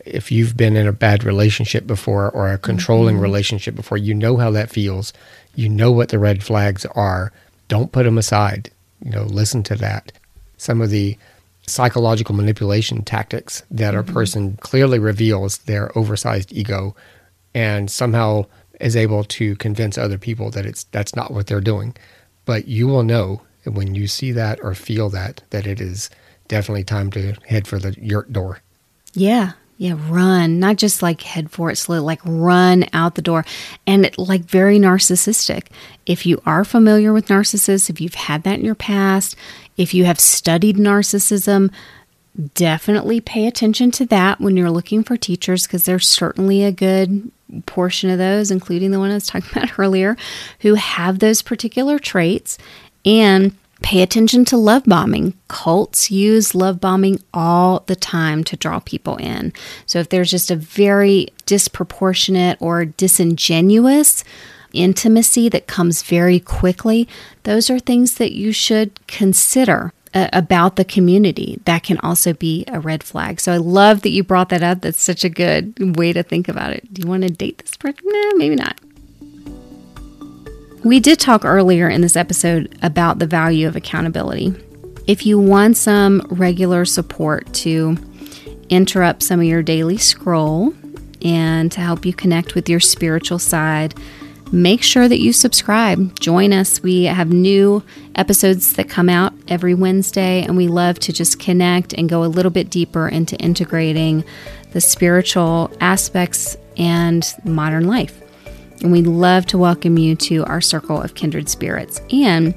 if 0.04 0.30
you've 0.30 0.56
been 0.56 0.76
in 0.76 0.86
a 0.86 0.92
bad 0.92 1.24
relationship 1.24 1.86
before 1.86 2.30
or 2.30 2.52
a 2.52 2.58
controlling 2.58 3.16
mm-hmm. 3.16 3.22
relationship 3.22 3.74
before, 3.74 3.98
you 3.98 4.14
know 4.14 4.36
how 4.36 4.50
that 4.52 4.70
feels. 4.70 5.12
You 5.54 5.68
know 5.68 5.90
what 5.90 6.10
the 6.10 6.18
red 6.18 6.44
flags 6.44 6.86
are. 6.86 7.32
Don't 7.68 7.92
put 7.92 8.04
them 8.04 8.18
aside. 8.18 8.70
You 9.04 9.10
know, 9.10 9.24
listen 9.24 9.62
to 9.64 9.74
that. 9.76 10.12
Some 10.56 10.80
of 10.80 10.90
the 10.90 11.18
psychological 11.66 12.34
manipulation 12.34 13.02
tactics 13.02 13.62
that 13.70 13.94
mm-hmm. 13.94 14.08
a 14.08 14.12
person 14.12 14.56
clearly 14.58 14.98
reveals 14.98 15.58
their 15.58 15.96
oversized 15.98 16.52
ego 16.52 16.94
and 17.54 17.90
somehow 17.90 18.44
is 18.80 18.94
able 18.96 19.24
to 19.24 19.56
convince 19.56 19.96
other 19.96 20.18
people 20.18 20.50
that 20.50 20.66
it's 20.66 20.84
that's 20.84 21.16
not 21.16 21.32
what 21.32 21.46
they're 21.46 21.60
doing. 21.60 21.96
But 22.44 22.68
you 22.68 22.86
will 22.86 23.02
know 23.02 23.42
when 23.64 23.94
you 23.94 24.06
see 24.06 24.32
that 24.32 24.60
or 24.62 24.74
feel 24.74 25.08
that 25.10 25.42
that 25.50 25.66
it 25.66 25.80
is 25.80 26.10
definitely 26.48 26.84
time 26.84 27.10
to 27.12 27.34
head 27.46 27.66
for 27.66 27.78
the 27.78 27.96
yurt 28.00 28.32
door. 28.32 28.60
Yeah, 29.14 29.52
yeah, 29.78 29.94
run, 30.08 30.58
not 30.58 30.76
just 30.76 31.02
like 31.02 31.20
head 31.20 31.50
for 31.50 31.70
it 31.70 31.76
slow, 31.76 32.02
like 32.02 32.20
run 32.24 32.86
out 32.94 33.14
the 33.14 33.22
door 33.22 33.44
and 33.86 34.10
like 34.16 34.42
very 34.42 34.78
narcissistic. 34.78 35.66
If 36.06 36.24
you 36.24 36.40
are 36.46 36.64
familiar 36.64 37.12
with 37.12 37.28
narcissists, 37.28 37.90
if 37.90 38.00
you've 38.00 38.14
had 38.14 38.42
that 38.44 38.58
in 38.58 38.64
your 38.64 38.74
past, 38.74 39.36
if 39.76 39.92
you 39.92 40.06
have 40.06 40.18
studied 40.18 40.76
narcissism, 40.76 41.70
definitely 42.54 43.20
pay 43.20 43.46
attention 43.46 43.90
to 43.90 44.06
that 44.06 44.40
when 44.40 44.56
you're 44.56 44.70
looking 44.70 45.02
for 45.02 45.16
teachers 45.16 45.66
because 45.66 45.84
there's 45.84 46.08
certainly 46.08 46.64
a 46.64 46.72
good 46.72 47.30
portion 47.66 48.08
of 48.08 48.18
those, 48.18 48.50
including 48.50 48.92
the 48.92 48.98
one 48.98 49.10
I 49.10 49.14
was 49.14 49.26
talking 49.26 49.50
about 49.52 49.78
earlier, 49.78 50.16
who 50.60 50.74
have 50.74 51.18
those 51.18 51.42
particular 51.42 51.98
traits. 51.98 52.56
And 53.04 53.54
Pay 53.82 54.02
attention 54.02 54.44
to 54.46 54.56
love 54.56 54.84
bombing. 54.84 55.34
Cults 55.48 56.10
use 56.10 56.54
love 56.54 56.80
bombing 56.80 57.22
all 57.32 57.84
the 57.86 57.96
time 57.96 58.42
to 58.44 58.56
draw 58.56 58.80
people 58.80 59.16
in. 59.16 59.52
So 59.84 59.98
if 59.98 60.08
there's 60.08 60.30
just 60.30 60.50
a 60.50 60.56
very 60.56 61.28
disproportionate 61.44 62.58
or 62.60 62.84
disingenuous 62.84 64.24
intimacy 64.72 65.48
that 65.50 65.66
comes 65.66 66.02
very 66.02 66.40
quickly, 66.40 67.08
those 67.44 67.70
are 67.70 67.78
things 67.78 68.14
that 68.16 68.32
you 68.32 68.50
should 68.50 69.06
consider 69.06 69.92
uh, 70.14 70.28
about 70.32 70.76
the 70.76 70.84
community. 70.84 71.60
That 71.66 71.82
can 71.82 71.98
also 71.98 72.32
be 72.32 72.64
a 72.68 72.80
red 72.80 73.04
flag. 73.04 73.40
So 73.40 73.52
I 73.52 73.58
love 73.58 74.02
that 74.02 74.10
you 74.10 74.24
brought 74.24 74.48
that 74.48 74.62
up. 74.62 74.80
That's 74.80 75.02
such 75.02 75.24
a 75.24 75.28
good 75.28 75.96
way 75.96 76.12
to 76.12 76.22
think 76.22 76.48
about 76.48 76.72
it. 76.72 76.92
Do 76.92 77.02
you 77.02 77.08
want 77.08 77.22
to 77.24 77.28
date 77.28 77.58
this 77.58 77.76
person? 77.76 78.00
Nah, 78.04 78.32
maybe 78.36 78.56
not. 78.56 78.80
We 80.84 81.00
did 81.00 81.18
talk 81.18 81.44
earlier 81.44 81.88
in 81.88 82.00
this 82.00 82.16
episode 82.16 82.76
about 82.82 83.18
the 83.18 83.26
value 83.26 83.66
of 83.66 83.76
accountability. 83.76 84.54
If 85.06 85.26
you 85.26 85.38
want 85.38 85.76
some 85.76 86.26
regular 86.30 86.84
support 86.84 87.52
to 87.54 87.96
interrupt 88.68 89.22
some 89.22 89.40
of 89.40 89.46
your 89.46 89.62
daily 89.62 89.96
scroll 89.96 90.74
and 91.22 91.72
to 91.72 91.80
help 91.80 92.04
you 92.04 92.12
connect 92.12 92.54
with 92.54 92.68
your 92.68 92.80
spiritual 92.80 93.38
side, 93.38 93.94
make 94.52 94.82
sure 94.82 95.08
that 95.08 95.18
you 95.18 95.32
subscribe. 95.32 96.18
Join 96.20 96.52
us. 96.52 96.82
We 96.82 97.04
have 97.04 97.32
new 97.32 97.82
episodes 98.14 98.74
that 98.74 98.88
come 98.88 99.08
out 99.08 99.32
every 99.48 99.74
Wednesday, 99.74 100.42
and 100.42 100.56
we 100.56 100.68
love 100.68 101.00
to 101.00 101.12
just 101.12 101.40
connect 101.40 101.94
and 101.94 102.08
go 102.08 102.22
a 102.22 102.26
little 102.26 102.52
bit 102.52 102.70
deeper 102.70 103.08
into 103.08 103.36
integrating 103.36 104.24
the 104.72 104.80
spiritual 104.80 105.70
aspects 105.80 106.56
and 106.76 107.26
modern 107.44 107.88
life. 107.88 108.20
And 108.82 108.92
we'd 108.92 109.06
love 109.06 109.46
to 109.46 109.58
welcome 109.58 109.98
you 109.98 110.14
to 110.16 110.44
our 110.44 110.60
circle 110.60 111.00
of 111.00 111.14
kindred 111.14 111.48
spirits. 111.48 112.00
And 112.10 112.54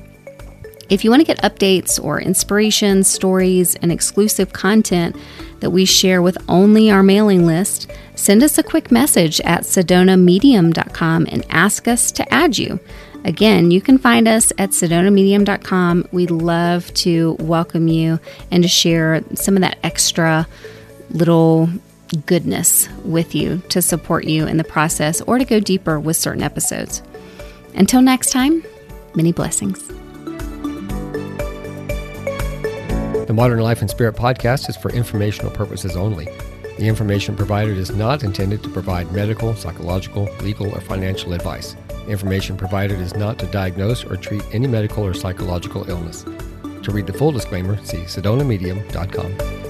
if 0.90 1.04
you 1.04 1.12
want 1.12 1.22
to 1.22 1.26
get 1.26 1.42
updates 1.44 2.04
or 2.04 2.20
inspiration, 2.20 3.04
stories, 3.04 3.76
and 3.76 3.92
exclusive 3.92 4.54
content 4.54 5.16
that 5.60 5.70
we 5.70 5.86
share 5.86 6.22
with 6.22 6.38
only 6.50 6.90
our 6.90 7.04
mailing 7.04 7.46
list, 7.46 7.92
send 8.16 8.42
us 8.42 8.58
a 8.58 8.64
quick 8.64 8.92
message 8.92 9.40
at 9.42 9.62
sedonamedium.com 9.62 11.28
and 11.30 11.46
ask 11.50 11.88
us 11.88 12.12
to 12.14 12.34
add 12.34 12.58
you. 12.58 12.80
Again, 13.24 13.70
you 13.70 13.82
can 13.82 13.98
find 13.98 14.28
us 14.28 14.52
at 14.58 14.72
sedonamedium.com. 14.72 16.08
We'd 16.12 16.32
love 16.32 16.92
to 16.96 17.36
welcome 17.40 17.88
you 17.88 18.20
and 18.50 18.64
to 18.64 18.70
share 18.70 19.24
some 19.36 19.56
of 19.56 19.62
that 19.62 19.78
extra 19.84 20.48
little 21.12 21.70
goodness 22.26 22.90
with 23.04 23.36
you 23.36 23.62
to 23.70 23.82
support 23.82 24.26
you 24.26 24.48
in 24.48 24.58
the 24.58 24.64
process 24.64 25.22
or 25.22 25.38
to 25.38 25.46
go 25.46 25.60
deeper 25.60 26.00
with 26.00 26.18
certain 26.18 26.44
episodes. 26.44 27.02
Until 27.76 28.02
next 28.02 28.32
time, 28.32 28.64
many 29.16 29.32
blessings. 29.32 29.88
The 33.28 33.34
Modern 33.34 33.60
Life 33.60 33.82
and 33.82 33.90
Spirit 33.90 34.16
podcast 34.16 34.70
is 34.70 34.76
for 34.76 34.92
informational 34.92 35.52
purposes 35.52 35.96
only. 35.96 36.26
The 36.80 36.88
information 36.88 37.36
provided 37.36 37.78
is 37.78 37.92
not 37.92 38.24
intended 38.24 38.64
to 38.64 38.70
provide 38.70 39.12
medical, 39.12 39.54
psychological, 39.56 40.30
legal, 40.42 40.74
or 40.74 40.82
financial 40.82 41.34
advice. 41.34 41.76
Information 42.08 42.58
provided 42.58 43.00
is 43.00 43.16
not 43.16 43.38
to 43.40 43.46
diagnose 43.48 44.04
or 44.04 44.16
treat 44.16 44.44
any 44.52 44.66
medical 44.66 45.06
or 45.06 45.14
psychological 45.14 45.88
illness. 45.90 46.24
To 46.84 46.92
read 46.92 47.06
the 47.06 47.14
full 47.14 47.32
disclaimer, 47.32 47.78
see 47.84 47.98
sedonamedium.com. 47.98 49.69